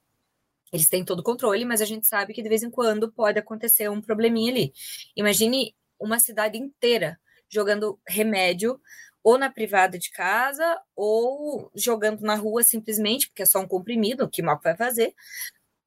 Eles 0.73 0.89
têm 0.89 1.05
todo 1.05 1.21
o 1.21 1.23
controle, 1.23 1.65
mas 1.67 1.83
a 1.83 1.85
gente 1.85 2.07
sabe 2.07 2.33
que 2.33 2.43
de 2.43 2.49
vez 2.49 2.63
em 2.63 2.71
quando 2.71 3.13
pode 3.13 3.39
acontecer 3.39 3.91
um 3.91 4.01
probleminha 4.01 4.51
ali. 4.51 4.73
Imagine 5.15 5.75
uma 6.01 6.19
cidade 6.19 6.57
inteira 6.57 7.21
jogando 7.49 8.01
remédio 8.09 8.81
ou 9.25 9.39
na 9.39 9.51
privada 9.51 9.99
de 9.99 10.11
casa, 10.11 10.81
ou 10.97 11.71
jogando 11.75 12.21
na 12.23 12.35
rua 12.35 12.63
simplesmente, 12.63 13.29
porque 13.29 13.43
é 13.43 13.47
só 13.47 13.61
um 13.61 13.69
comprimido, 13.69 14.29
que 14.29 14.43
mal 14.43 14.61
vai 14.63 14.77
fazer, 14.77 15.15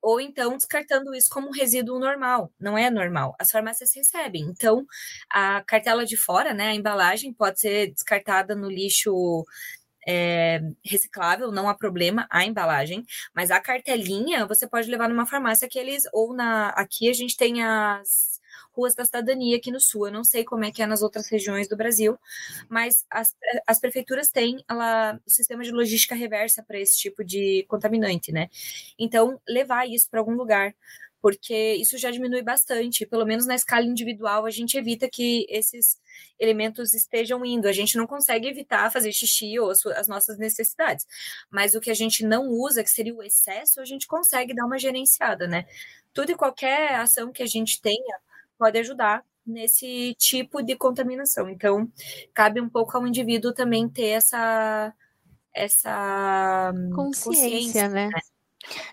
ou 0.02 0.22
então 0.22 0.56
descartando 0.58 1.16
isso 1.16 1.30
como 1.32 1.48
um 1.50 1.52
resíduo 1.52 2.00
normal. 2.00 2.52
Não 2.60 2.78
é 2.78 2.92
normal. 2.92 3.36
As 3.40 3.52
farmácias 3.52 3.92
recebem. 3.96 4.44
Então, 4.44 4.86
a 5.32 5.64
cartela 5.64 6.06
de 6.06 6.16
fora, 6.18 6.54
né, 6.54 6.70
a 6.70 6.76
embalagem, 6.76 7.34
pode 7.34 7.60
ser 7.60 7.92
descartada 7.92 8.56
no 8.56 8.70
lixo 8.70 9.44
é, 10.08 10.62
reciclável, 10.86 11.52
não 11.52 11.68
há 11.68 11.74
problema 11.76 12.28
a 12.30 12.46
embalagem, 12.46 13.04
mas 13.36 13.52
a 13.52 13.60
cartelinha 13.60 14.46
você 14.48 14.68
pode 14.68 14.90
levar 14.90 15.10
numa 15.10 15.26
farmácia 15.26 15.68
que 15.70 15.80
eles, 15.80 16.04
ou 16.14 16.36
na. 16.36 16.70
Aqui 16.70 17.10
a 17.10 17.14
gente 17.14 17.36
tem 17.38 17.64
as 17.64 18.35
ruas 18.76 18.96
da 18.96 19.06
cidadania 19.06 19.58
aqui 19.58 19.72
no 19.72 19.80
sul. 19.80 20.08
Eu 20.08 20.14
não 20.14 20.24
sei 20.24 20.44
como 20.44 20.66
é 20.66 20.72
que 20.72 20.82
é 20.82 20.86
nas 20.86 21.02
outras 21.02 21.28
regiões 21.30 21.68
do 21.68 21.78
Brasil, 21.78 22.18
mas 22.70 23.06
as, 23.10 23.36
as 23.66 23.80
prefeituras 23.80 24.30
têm 24.30 24.64
ela, 24.70 25.20
o 25.26 25.30
sistema 25.30 25.64
de 25.64 25.72
logística 25.72 26.16
reversa 26.16 26.64
para 26.64 26.80
esse 26.80 26.98
tipo 26.98 27.24
de 27.24 27.66
contaminante, 27.68 28.32
né? 28.32 28.50
Então, 29.00 29.40
levar 29.48 29.88
isso 29.88 30.10
para 30.10 30.20
algum 30.20 30.36
lugar, 30.36 30.76
porque 31.26 31.74
isso 31.74 31.98
já 31.98 32.12
diminui 32.12 32.44
bastante, 32.44 33.04
pelo 33.04 33.26
menos 33.26 33.48
na 33.48 33.56
escala 33.56 33.84
individual, 33.84 34.46
a 34.46 34.52
gente 34.52 34.78
evita 34.78 35.10
que 35.10 35.48
esses 35.50 36.00
elementos 36.40 36.94
estejam 36.94 37.44
indo. 37.44 37.68
A 37.68 37.72
gente 37.72 37.98
não 37.98 38.06
consegue 38.06 38.48
evitar 38.48 38.92
fazer 38.92 39.12
xixi 39.12 39.58
ou 39.58 39.72
as 39.72 40.08
nossas 40.08 40.38
necessidades, 40.38 41.08
mas 41.50 41.74
o 41.74 41.82
que 41.82 41.90
a 41.90 41.96
gente 41.96 42.24
não 42.24 42.50
usa, 42.50 42.84
que 42.84 42.92
seria 42.92 43.16
o 43.16 43.24
excesso, 43.24 43.82
a 43.82 43.86
gente 43.86 44.06
consegue 44.06 44.54
dar 44.54 44.68
uma 44.68 44.78
gerenciada, 44.78 45.48
né? 45.48 45.66
Tudo 46.14 46.32
e 46.32 46.36
qualquer 46.36 46.94
ação 46.94 47.32
que 47.32 47.42
a 47.42 47.48
gente 47.48 47.82
tenha 47.82 48.20
pode 48.58 48.78
ajudar 48.80 49.24
nesse 49.46 50.16
tipo 50.18 50.62
de 50.62 50.76
contaminação. 50.76 51.50
Então, 51.50 51.92
cabe 52.34 52.60
um 52.60 52.70
pouco 52.70 52.98
ao 52.98 53.06
indivíduo 53.06 53.54
também 53.54 53.88
ter 53.88 54.10
essa 54.10 54.94
essa 55.54 56.74
consciência, 56.94 57.34
consciência 57.34 57.90
né? 57.90 58.08
né? 58.08 58.22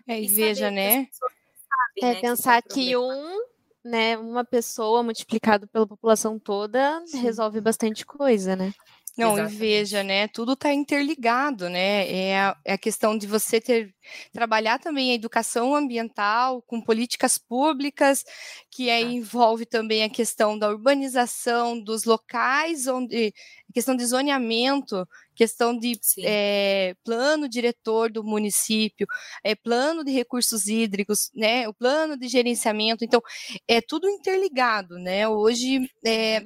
É, 0.06 0.20
e, 0.20 0.26
e 0.26 0.28
veja, 0.28 0.70
né? 0.70 1.08
Sabe, 1.10 2.00
é 2.02 2.14
né, 2.14 2.20
pensar 2.20 2.62
que, 2.62 2.68
que 2.68 2.96
um, 2.96 3.44
né, 3.84 4.16
uma 4.16 4.44
pessoa 4.44 5.02
multiplicado 5.02 5.66
pela 5.66 5.86
população 5.86 6.38
toda 6.38 7.02
Sim. 7.06 7.18
resolve 7.20 7.60
bastante 7.60 8.06
coisa, 8.06 8.54
né? 8.54 8.72
Não, 9.16 9.32
Exatamente. 9.32 9.54
e 9.54 9.58
veja, 9.58 10.02
né? 10.02 10.28
Tudo 10.28 10.54
está 10.54 10.72
interligado, 10.72 11.68
né? 11.68 12.10
É 12.10 12.38
a, 12.38 12.56
é 12.64 12.72
a, 12.72 12.78
questão 12.78 13.18
de 13.18 13.26
você 13.26 13.60
ter 13.60 13.94
trabalhar 14.32 14.78
também 14.78 15.10
a 15.10 15.14
educação 15.14 15.74
ambiental 15.74 16.62
com 16.62 16.80
políticas 16.80 17.38
públicas, 17.38 18.24
que 18.70 18.90
aí 18.90 19.14
envolve 19.14 19.66
também 19.66 20.02
a 20.04 20.10
questão 20.10 20.58
da 20.58 20.68
urbanização 20.68 21.78
dos 21.80 22.04
locais 22.04 22.86
onde 22.86 23.32
questão 23.72 23.96
de 23.96 24.04
zoneamento, 24.04 25.08
questão 25.34 25.76
de 25.76 25.98
é, 26.20 26.94
plano 27.04 27.48
diretor 27.48 28.12
do 28.12 28.22
município, 28.22 29.06
é, 29.42 29.54
plano 29.54 30.04
de 30.04 30.12
recursos 30.12 30.66
hídricos, 30.68 31.30
né, 31.34 31.66
o 31.68 31.74
plano 31.74 32.16
de 32.16 32.28
gerenciamento, 32.28 33.04
então 33.04 33.20
é 33.66 33.80
tudo 33.80 34.08
interligado, 34.08 34.98
né? 34.98 35.26
Hoje 35.26 35.80
é, 36.04 36.44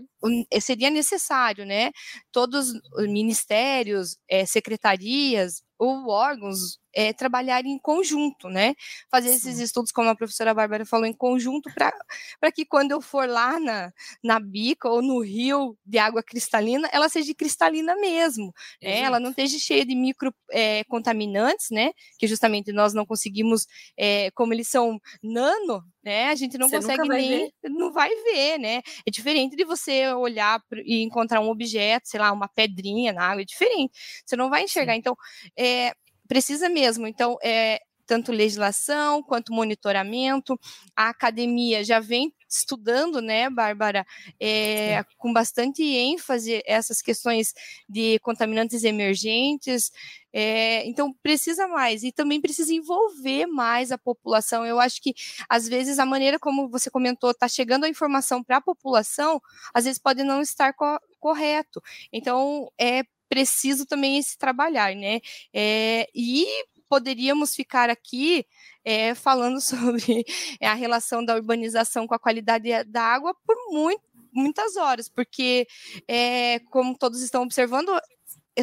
seria 0.60 0.88
necessário, 0.88 1.66
né? 1.66 1.90
Todos 2.32 2.72
os 2.96 3.08
ministérios, 3.08 4.16
secretarias, 4.46 5.62
ou 5.78 6.08
órgãos 6.08 6.78
é, 6.94 7.12
trabalhar 7.12 7.64
em 7.66 7.78
conjunto, 7.78 8.48
né? 8.48 8.74
Fazer 9.10 9.28
Sim. 9.28 9.34
esses 9.34 9.58
estudos, 9.58 9.92
como 9.92 10.08
a 10.08 10.16
professora 10.16 10.54
Bárbara 10.54 10.86
falou, 10.86 11.04
em 11.04 11.12
conjunto, 11.12 11.70
para 11.74 12.50
que 12.50 12.64
quando 12.64 12.92
eu 12.92 13.02
for 13.02 13.28
lá 13.28 13.60
na, 13.60 13.92
na 14.24 14.40
bica 14.40 14.88
ou 14.88 15.02
no 15.02 15.20
rio 15.20 15.76
de 15.84 15.98
água 15.98 16.22
cristalina, 16.22 16.88
ela 16.90 17.10
seja 17.10 17.34
cristalina 17.34 17.94
mesmo, 17.96 18.52
né? 18.82 19.00
Ela 19.00 19.20
não 19.20 19.30
esteja 19.30 19.58
cheia 19.58 19.84
de 19.84 19.94
micro 19.94 20.34
é, 20.50 20.84
contaminantes, 20.84 21.68
né? 21.70 21.90
Que 22.18 22.26
justamente 22.26 22.72
nós 22.72 22.94
não 22.94 23.04
conseguimos, 23.04 23.66
é, 23.96 24.30
como 24.30 24.54
eles 24.54 24.68
são 24.68 24.98
nano, 25.22 25.84
né? 26.06 26.28
A 26.28 26.36
gente 26.36 26.56
não 26.56 26.68
você 26.68 26.76
consegue 26.76 27.08
nem, 27.08 27.28
ver. 27.28 27.52
não 27.68 27.92
vai 27.92 28.08
ver, 28.22 28.58
né? 28.58 28.80
É 29.04 29.10
diferente 29.10 29.56
de 29.56 29.64
você 29.64 30.06
olhar 30.14 30.62
e 30.84 31.02
encontrar 31.02 31.40
um 31.40 31.50
objeto, 31.50 32.08
sei 32.08 32.20
lá, 32.20 32.30
uma 32.30 32.46
pedrinha 32.48 33.12
na 33.12 33.24
água, 33.24 33.42
é 33.42 33.44
diferente. 33.44 33.92
Você 34.24 34.36
não 34.36 34.48
vai 34.48 34.62
enxergar. 34.62 34.92
Sim. 34.92 35.00
Então, 35.00 35.16
é, 35.58 35.92
precisa 36.28 36.68
mesmo. 36.68 37.08
Então, 37.08 37.36
é, 37.42 37.80
tanto 38.06 38.32
legislação 38.32 39.22
quanto 39.22 39.52
monitoramento. 39.52 40.58
A 40.94 41.08
academia 41.08 41.84
já 41.84 42.00
vem 42.00 42.32
estudando, 42.48 43.20
né, 43.20 43.50
Bárbara, 43.50 44.06
é, 44.40 45.04
com 45.18 45.32
bastante 45.32 45.82
ênfase 45.82 46.62
essas 46.64 47.02
questões 47.02 47.52
de 47.88 48.18
contaminantes 48.20 48.84
emergentes. 48.84 49.90
É, 50.32 50.86
então, 50.86 51.12
precisa 51.22 51.66
mais 51.66 52.02
e 52.02 52.12
também 52.12 52.40
precisa 52.40 52.72
envolver 52.72 53.46
mais 53.46 53.90
a 53.90 53.98
população. 53.98 54.64
Eu 54.66 54.78
acho 54.78 55.00
que, 55.02 55.14
às 55.48 55.68
vezes, 55.68 55.98
a 55.98 56.06
maneira 56.06 56.38
como 56.38 56.68
você 56.68 56.90
comentou, 56.90 57.30
está 57.30 57.48
chegando 57.48 57.84
a 57.84 57.88
informação 57.88 58.42
para 58.44 58.58
a 58.58 58.60
população, 58.60 59.40
às 59.74 59.84
vezes 59.84 59.98
pode 59.98 60.22
não 60.22 60.40
estar 60.40 60.72
co 60.74 60.98
correto. 61.18 61.82
Então, 62.12 62.70
é 62.78 63.02
preciso 63.28 63.86
também 63.86 64.18
esse 64.18 64.38
trabalhar, 64.38 64.94
né? 64.94 65.20
É, 65.52 66.08
e 66.14 66.46
poderíamos 66.88 67.54
ficar 67.54 67.90
aqui 67.90 68.46
é, 68.84 69.14
falando 69.14 69.60
sobre 69.60 70.24
a 70.60 70.74
relação 70.74 71.24
da 71.24 71.34
urbanização 71.34 72.06
com 72.06 72.14
a 72.14 72.18
qualidade 72.18 72.68
da 72.84 73.02
água 73.02 73.34
por 73.46 73.56
muito, 73.70 74.02
muitas 74.32 74.76
horas, 74.76 75.08
porque, 75.08 75.66
é, 76.06 76.60
como 76.70 76.96
todos 76.96 77.22
estão 77.22 77.42
observando, 77.42 77.90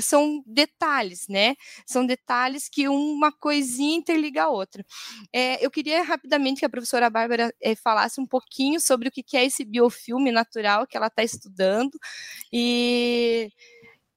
são 0.01 0.43
detalhes, 0.45 1.27
né? 1.27 1.55
São 1.85 2.05
detalhes 2.05 2.67
que 2.69 2.87
uma 2.87 3.31
coisinha 3.31 3.97
interliga 3.97 4.43
a 4.43 4.49
outra. 4.49 4.83
É, 5.31 5.63
eu 5.63 5.69
queria 5.69 6.03
rapidamente 6.03 6.59
que 6.59 6.65
a 6.65 6.69
professora 6.69 7.09
Bárbara 7.09 7.53
é, 7.61 7.75
falasse 7.75 8.19
um 8.19 8.25
pouquinho 8.25 8.79
sobre 8.79 9.09
o 9.09 9.11
que 9.11 9.37
é 9.37 9.45
esse 9.45 9.63
biofilme 9.63 10.31
natural 10.31 10.87
que 10.87 10.97
ela 10.97 11.07
está 11.07 11.23
estudando 11.23 11.97
e 12.51 13.51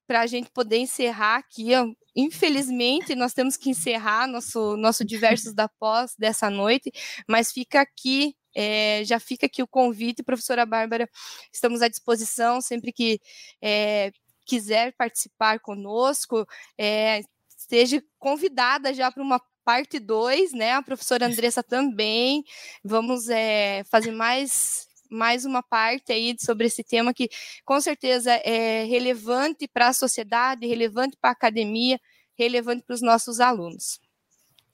para 0.07 0.21
a 0.21 0.27
gente 0.27 0.51
poder 0.51 0.79
encerrar 0.79 1.37
aqui. 1.37 1.71
Infelizmente, 2.14 3.14
nós 3.14 3.33
temos 3.33 3.57
que 3.57 3.71
encerrar 3.71 4.27
nosso, 4.27 4.77
nosso 4.77 5.05
Diversos 5.05 5.55
da 5.55 5.69
Pós 5.69 6.14
dessa 6.19 6.49
noite, 6.49 6.90
mas 7.29 7.53
fica 7.53 7.81
aqui 7.81 8.35
é, 8.59 9.05
já 9.05 9.21
fica 9.21 9.45
aqui 9.45 9.62
o 9.62 9.69
convite, 9.69 10.23
professora 10.23 10.64
Bárbara, 10.64 11.07
estamos 11.53 11.83
à 11.83 11.88
disposição 11.88 12.62
sempre 12.62 12.90
que 12.90 13.21
é, 13.61 14.11
quiser 14.47 14.95
participar 14.97 15.61
conosco, 15.61 16.47
é, 16.79 17.21
esteja 17.59 18.03
convidada 18.19 18.95
já 18.95 19.12
para 19.12 19.23
uma 19.23 19.38
parte 19.62 19.99
2, 19.99 20.53
né? 20.53 20.73
A 20.73 20.83
professora 20.83 21.27
Andressa 21.27 21.62
também. 21.62 22.45
Vamos 22.85 23.29
é, 23.29 23.83
fazer 23.90 24.12
mais 24.12 24.87
mais 25.11 25.45
uma 25.45 25.62
parte 25.62 26.12
aí 26.12 26.37
sobre 26.38 26.66
esse 26.66 26.83
tema 26.85 27.14
que 27.14 27.29
com 27.64 27.81
certeza 27.81 28.33
é 28.45 28.85
relevante 28.85 29.69
para 29.69 29.88
a 29.88 29.92
sociedade, 29.92 30.66
relevante 30.66 31.16
para 31.21 31.31
a 31.31 31.33
academia, 31.33 31.99
relevante 32.38 32.83
para 32.85 32.95
os 32.95 33.03
nossos 33.03 33.40
alunos. 33.40 33.99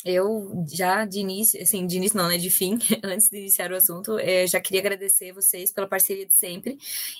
Eu 0.04 0.64
já 0.72 1.04
de 1.04 1.20
início, 1.20 1.62
assim, 1.62 1.86
de 1.86 1.96
início 1.96 2.16
não, 2.18 2.28
né, 2.28 2.36
de 2.36 2.50
fim, 2.50 2.76
antes 3.04 3.28
de 3.28 3.38
iniciar 3.38 3.70
o 3.70 3.76
assunto, 3.76 4.18
é, 4.18 4.46
já 4.46 4.60
queria 4.60 4.80
agradecer 4.80 5.32
vocês 5.32 5.70
pela 5.70 5.86
parceria 5.86 6.26
de 6.26 6.34
sempre 6.34 6.76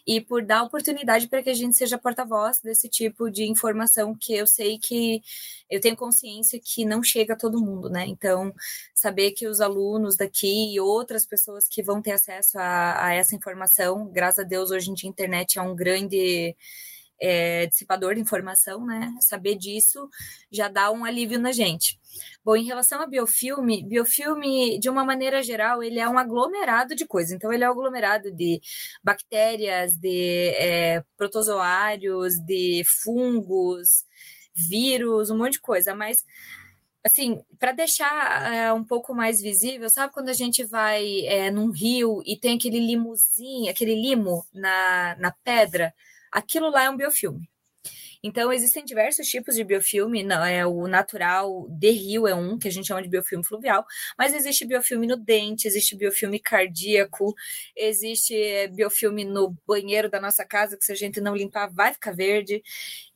e 0.07 0.21
por 0.21 0.45
dar 0.45 0.64
oportunidade 0.64 1.29
para 1.29 1.42
que 1.42 1.51
a 1.51 1.55
gente 1.55 1.77
seja 1.77 1.97
porta-voz 1.97 2.61
desse 2.61 2.88
tipo 2.88 3.31
de 3.31 3.45
informação 3.45 4.14
que 4.14 4.35
eu 4.35 4.47
sei 4.47 4.79
que 4.79 5.23
eu 5.71 5.81
tenho 5.81 5.97
consciência 5.97 6.61
que 6.61 6.85
não 6.85 7.03
chega 7.03 7.35
a 7.35 7.37
todo 7.37 7.61
mundo, 7.61 7.88
né? 7.88 8.05
Então, 8.07 8.53
saber 8.95 9.31
que 9.33 9.47
os 9.47 9.61
alunos 9.61 10.16
daqui 10.16 10.75
e 10.75 10.81
outras 10.81 11.25
pessoas 11.25 11.68
que 11.68 11.83
vão 11.83 12.03
ter 12.03 12.12
acesso 12.12 12.59
a, 12.59 13.07
a 13.07 13.14
essa 13.14 13.37
informação, 13.37 14.09
graças 14.09 14.45
a 14.45 14.49
Deus, 14.49 14.71
hoje 14.71 14.90
em 14.90 14.95
dia 14.95 15.09
a 15.09 15.12
internet 15.12 15.59
é 15.59 15.62
um 15.62 15.75
grande 15.77 16.57
é, 17.23 17.67
dissipador 17.67 18.15
de 18.15 18.21
informação, 18.21 18.85
né? 18.85 19.15
Saber 19.21 19.55
disso 19.55 20.09
já 20.51 20.69
dá 20.69 20.91
um 20.91 21.05
alívio 21.05 21.39
na 21.39 21.53
gente. 21.53 22.01
Bom, 22.45 22.57
em 22.57 22.65
relação 22.65 23.01
a 23.01 23.07
biofilme, 23.07 23.85
biofilme, 23.85 24.79
de 24.81 24.91
uma 24.91 25.05
maneira 25.05 25.43
geral, 25.43 25.83
ele 25.83 26.01
é 26.01 26.09
um 26.09 26.19
aglomerado 26.19 26.95
de 26.97 27.07
coisas. 27.07 27.33
Então, 27.33 27.53
ele 27.53 27.63
é 27.65 27.69
um 27.69 27.73
aglomerado 27.73 28.33
de 28.33 28.61
bactérias, 29.03 29.97
de 29.97 30.53
é, 30.57 31.05
protozoários, 31.17 32.35
de 32.45 32.83
fungos, 33.05 34.05
vírus, 34.55 35.31
um 35.31 35.39
monte 35.39 35.53
de 35.53 35.61
coisa. 35.61 35.95
Mas 35.95 36.25
assim, 37.05 37.43
para 37.59 37.73
deixar 37.73 38.53
é, 38.53 38.73
um 38.73 38.85
pouco 38.85 39.15
mais 39.15 39.41
visível, 39.41 39.91
sabe 39.91 40.13
quando 40.13 40.29
a 40.29 40.35
gente 40.35 40.65
vai 40.65 41.27
é, 41.27 41.51
num 41.51 41.71
rio 41.71 42.23
e 42.25 42.37
tem 42.37 42.57
aquele 42.57 42.79
limozinho, 42.79 43.71
aquele 43.71 43.95
limo 43.95 44.45
na, 44.53 45.17
na 45.19 45.33
pedra? 45.45 45.93
Aquilo 46.33 46.71
lá 46.71 46.85
é 46.85 46.90
um 46.90 46.97
biofilme. 46.97 47.49
Então, 48.23 48.53
existem 48.53 48.85
diversos 48.85 49.27
tipos 49.27 49.57
de 49.57 49.65
biofilme, 49.65 50.25
é 50.49 50.65
o 50.65 50.87
natural 50.87 51.67
de 51.69 51.91
rio 51.91 52.27
é 52.29 52.35
um, 52.35 52.59
que 52.59 52.69
a 52.69 52.71
gente 52.71 52.87
chama 52.87 53.03
de 53.03 53.09
biofilme 53.09 53.45
fluvial, 53.45 53.85
mas 54.17 54.33
existe 54.33 54.65
biofilme 54.65 55.07
no 55.07 55.16
dente, 55.16 55.66
existe 55.66 55.97
biofilme 55.97 56.39
cardíaco, 56.39 57.35
existe 57.77 58.35
é, 58.35 58.68
biofilme 58.68 59.25
no 59.25 59.57
banheiro 59.66 60.09
da 60.09 60.20
nossa 60.20 60.45
casa, 60.45 60.77
que 60.77 60.85
se 60.85 60.93
a 60.93 60.95
gente 60.95 61.20
não 61.20 61.35
limpar 61.35 61.68
vai 61.73 61.93
ficar 61.93 62.12
verde. 62.14 62.62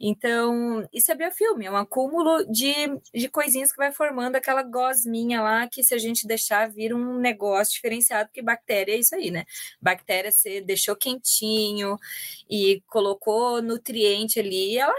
Então, 0.01 0.87
isso 0.93 1.13
é 1.13 1.15
biofilme, 1.15 1.67
é 1.67 1.71
um 1.71 1.77
acúmulo 1.77 2.45
de, 2.51 2.75
de 3.15 3.29
coisinhas 3.29 3.71
que 3.71 3.79
vai 3.79 3.93
formando 3.93 4.37
aquela 4.37 4.63
gosminha 4.63 5.41
lá, 5.41 5.69
que 5.69 5.83
se 5.83 5.95
a 5.95 5.99
gente 5.99 6.27
deixar 6.27 6.69
vir 6.69 6.93
um 6.95 7.19
negócio 7.19 7.75
diferenciado, 7.75 8.29
porque 8.29 8.43
bactéria 8.43 8.93
é 8.93 8.99
isso 8.99 9.15
aí, 9.15 9.31
né? 9.31 9.45
Bactéria 9.81 10.33
você 10.33 10.61
deixou 10.61 10.97
quentinho 10.97 11.97
e 12.51 12.83
colocou 12.89 13.63
nutriente 13.63 14.41
ali, 14.41 14.77
ela 14.77 14.96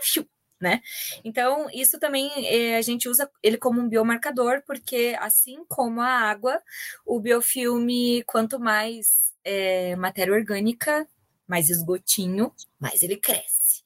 né? 0.60 0.82
Então, 1.24 1.70
isso 1.72 2.00
também 2.00 2.32
é, 2.48 2.78
a 2.78 2.82
gente 2.82 3.08
usa 3.08 3.30
ele 3.44 3.58
como 3.58 3.80
um 3.80 3.88
biomarcador, 3.88 4.64
porque 4.66 5.16
assim 5.20 5.64
como 5.68 6.02
a 6.02 6.08
água, 6.08 6.62
o 7.06 7.20
biofilme, 7.20 8.24
quanto 8.24 8.60
mais 8.60 9.34
é, 9.44 9.96
matéria 9.96 10.34
orgânica, 10.34 11.08
mais 11.48 11.70
esgotinho, 11.70 12.52
mais 12.80 13.04
ele 13.04 13.18
cresce. 13.18 13.84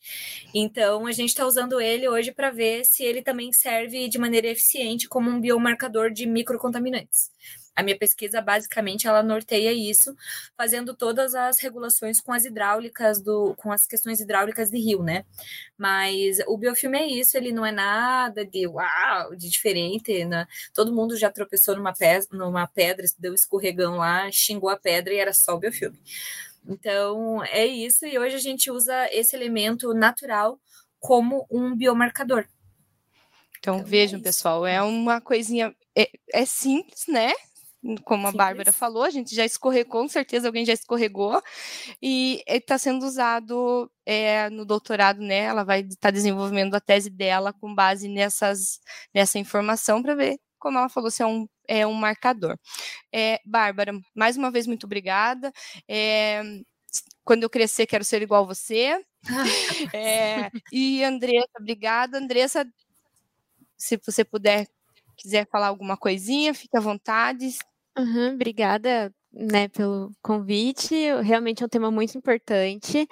Então, 0.53 1.05
a 1.05 1.12
gente 1.12 1.30
está 1.30 1.45
usando 1.45 1.80
ele 1.80 2.07
hoje 2.09 2.32
para 2.32 2.49
ver 2.49 2.86
se 2.86 3.03
ele 3.03 3.22
também 3.22 3.53
serve 3.53 4.09
de 4.09 4.18
maneira 4.18 4.47
eficiente 4.47 5.07
como 5.07 5.30
um 5.30 5.39
biomarcador 5.39 6.12
de 6.12 6.26
microcontaminantes. 6.26 7.32
A 7.76 7.84
minha 7.84 7.97
pesquisa, 7.97 8.41
basicamente, 8.41 9.07
ela 9.07 9.24
norteia 9.24 9.72
isso, 9.72 10.13
fazendo 10.57 10.93
todas 10.93 11.34
as 11.34 11.59
regulações 11.59 12.19
com 12.19 12.34
as 12.34 12.43
hidráulicas, 12.43 13.22
do, 13.22 13.55
com 13.55 13.72
as 13.72 13.88
questões 13.88 14.19
hidráulicas 14.19 14.69
de 14.69 14.78
rio, 14.78 15.01
né? 15.01 15.26
Mas 15.78 16.39
o 16.47 16.57
biofilme 16.57 16.97
é 16.97 17.07
isso, 17.07 17.38
ele 17.38 17.51
não 17.51 17.65
é 17.65 17.72
nada 17.72 18.45
de 18.45 18.67
uau, 18.67 19.36
de 19.36 19.49
diferente. 19.49 20.26
Né? 20.26 20.45
Todo 20.74 20.93
mundo 20.93 21.15
já 21.17 21.32
tropeçou 21.32 21.76
numa, 21.76 21.93
pe 21.93 22.05
numa 22.32 22.67
pedra, 22.67 23.05
deu 23.17 23.32
um 23.32 23.36
escorregão 23.36 23.97
lá, 23.97 24.30
xingou 24.32 24.69
a 24.69 24.78
pedra 24.78 25.13
e 25.13 25.17
era 25.17 25.34
só 25.34 25.55
o 25.55 25.59
biofilme. 25.59 25.97
Então, 26.67 27.43
é 27.45 27.65
isso, 27.65 28.05
e 28.05 28.19
hoje 28.19 28.36
a 28.36 28.39
gente 28.39 28.69
usa 28.69 29.07
esse 29.11 29.36
elemento 29.36 29.93
natural 29.93 30.59
como 30.99 31.47
um 31.49 31.76
biomarcador. 31.76 32.45
Então, 33.59 33.78
então 33.78 33.86
vejam, 33.86 34.19
é 34.19 34.24
pessoal, 34.24 34.65
é 34.65 34.82
uma 34.82 35.19
coisinha. 35.19 35.76
É, 35.95 36.09
é 36.34 36.45
simples, 36.45 37.05
né? 37.07 37.32
Como 38.03 38.27
a 38.27 38.32
Bárbara 38.32 38.71
falou, 38.71 39.03
a 39.03 39.09
gente 39.09 39.34
já 39.34 39.43
escorregou, 39.43 40.03
com 40.03 40.07
certeza 40.07 40.47
alguém 40.47 40.65
já 40.65 40.73
escorregou, 40.73 41.41
e 42.01 42.43
está 42.47 42.77
sendo 42.77 43.05
usado 43.05 43.91
é, 44.05 44.49
no 44.49 44.65
doutorado, 44.65 45.19
né? 45.21 45.39
Ela 45.39 45.63
vai 45.63 45.82
estar 45.82 45.95
tá 45.99 46.11
desenvolvendo 46.11 46.75
a 46.75 46.79
tese 46.79 47.09
dela 47.09 47.51
com 47.53 47.73
base 47.73 48.07
nessas, 48.07 48.79
nessa 49.13 49.39
informação 49.39 50.01
para 50.01 50.15
ver, 50.15 50.39
como 50.59 50.77
ela 50.77 50.89
falou, 50.89 51.09
se 51.09 51.23
é 51.23 51.25
um, 51.25 51.47
é 51.67 51.88
um 51.88 51.93
marcador. 51.93 52.57
É, 53.11 53.39
Bárbara, 53.45 53.93
mais 54.15 54.38
uma 54.38 54.51
vez, 54.51 54.67
muito 54.67 54.86
obrigada. 54.86 55.51
É, 55.88 56.43
quando 57.23 57.43
eu 57.43 57.49
crescer, 57.49 57.88
quero 57.88 58.03
ser 58.03 58.21
igual 58.21 58.43
a 58.43 58.47
você. 58.47 59.03
é, 59.93 60.51
e 60.71 61.03
Andressa, 61.03 61.49
obrigada. 61.59 62.17
Andressa, 62.17 62.65
se 63.77 63.97
você 64.05 64.23
puder, 64.23 64.67
quiser 65.17 65.47
falar 65.49 65.67
alguma 65.67 65.97
coisinha, 65.97 66.53
fique 66.53 66.77
à 66.77 66.79
vontade. 66.79 67.57
Uhum, 67.97 68.35
obrigada, 68.35 69.13
né, 69.33 69.67
pelo 69.67 70.11
convite. 70.21 70.95
Realmente 71.21 71.61
é 71.63 71.65
um 71.65 71.69
tema 71.69 71.91
muito 71.91 72.17
importante. 72.17 73.07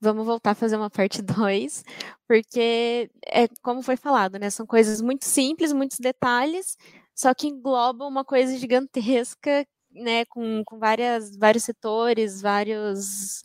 Vamos 0.00 0.26
voltar 0.26 0.52
a 0.52 0.54
fazer 0.54 0.76
uma 0.76 0.90
parte 0.90 1.22
2, 1.52 1.84
porque 2.28 3.10
é 3.26 3.48
como 3.62 3.82
foi 3.82 3.96
falado, 3.96 4.38
né? 4.38 4.50
São 4.50 4.66
coisas 4.66 5.00
muito 5.02 5.24
simples, 5.26 5.72
muitos 5.72 5.98
detalhes, 5.98 6.76
só 7.14 7.34
que 7.34 7.48
englobam 7.48 8.08
uma 8.08 8.24
coisa 8.24 8.56
gigantesca, 8.58 9.66
né, 9.92 10.24
com, 10.26 10.62
com 10.64 10.78
várias, 10.78 11.36
vários 11.36 11.64
setores, 11.64 12.40
vários 12.42 13.44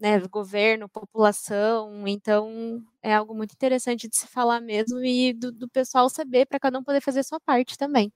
né, 0.00 0.20
governo, 0.28 0.88
população, 0.88 2.06
então 2.08 2.82
é 3.02 3.14
algo 3.14 3.34
muito 3.34 3.52
interessante 3.54 4.08
de 4.08 4.16
se 4.16 4.26
falar 4.28 4.60
mesmo 4.60 5.00
e 5.04 5.32
do, 5.34 5.52
do 5.52 5.68
pessoal 5.70 6.08
saber 6.10 6.46
para 6.46 6.60
cada 6.60 6.78
um 6.78 6.84
poder 6.84 7.00
fazer 7.02 7.22
sua 7.24 7.40
parte 7.40 7.78
também. 7.78 8.12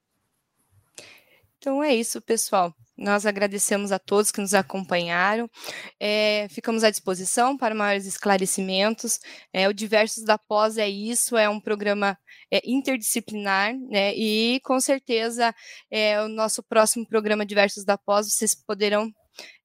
Então 1.66 1.82
é 1.82 1.92
isso, 1.92 2.22
pessoal. 2.22 2.72
Nós 2.96 3.26
agradecemos 3.26 3.90
a 3.90 3.98
todos 3.98 4.30
que 4.30 4.40
nos 4.40 4.54
acompanharam. 4.54 5.50
É, 5.98 6.46
ficamos 6.48 6.84
à 6.84 6.90
disposição 6.90 7.58
para 7.58 7.74
maiores 7.74 8.06
esclarecimentos. 8.06 9.18
É, 9.52 9.68
o 9.68 9.72
Diversos 9.74 10.22
da 10.22 10.38
Pós 10.38 10.78
é 10.78 10.88
isso, 10.88 11.36
é 11.36 11.48
um 11.48 11.58
programa 11.58 12.16
é, 12.52 12.62
interdisciplinar, 12.64 13.74
né? 13.90 14.14
E 14.14 14.60
com 14.62 14.78
certeza 14.78 15.52
é, 15.90 16.22
o 16.22 16.28
nosso 16.28 16.62
próximo 16.62 17.04
programa 17.04 17.44
Diversos 17.44 17.84
da 17.84 17.98
Pós 17.98 18.32
vocês 18.32 18.54
poderão 18.54 19.10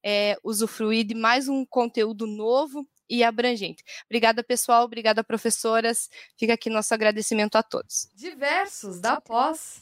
é, 0.04 0.36
usufruir 0.42 1.06
de 1.06 1.14
mais 1.14 1.48
um 1.48 1.64
conteúdo 1.64 2.26
novo 2.26 2.84
e 3.08 3.22
abrangente. 3.22 3.84
Obrigada, 4.06 4.42
pessoal. 4.42 4.82
Obrigada, 4.82 5.22
professoras. 5.22 6.08
Fica 6.36 6.54
aqui 6.54 6.68
nosso 6.68 6.92
agradecimento 6.92 7.54
a 7.54 7.62
todos. 7.62 8.08
Diversos 8.12 9.00
da 9.00 9.20
Pós. 9.20 9.80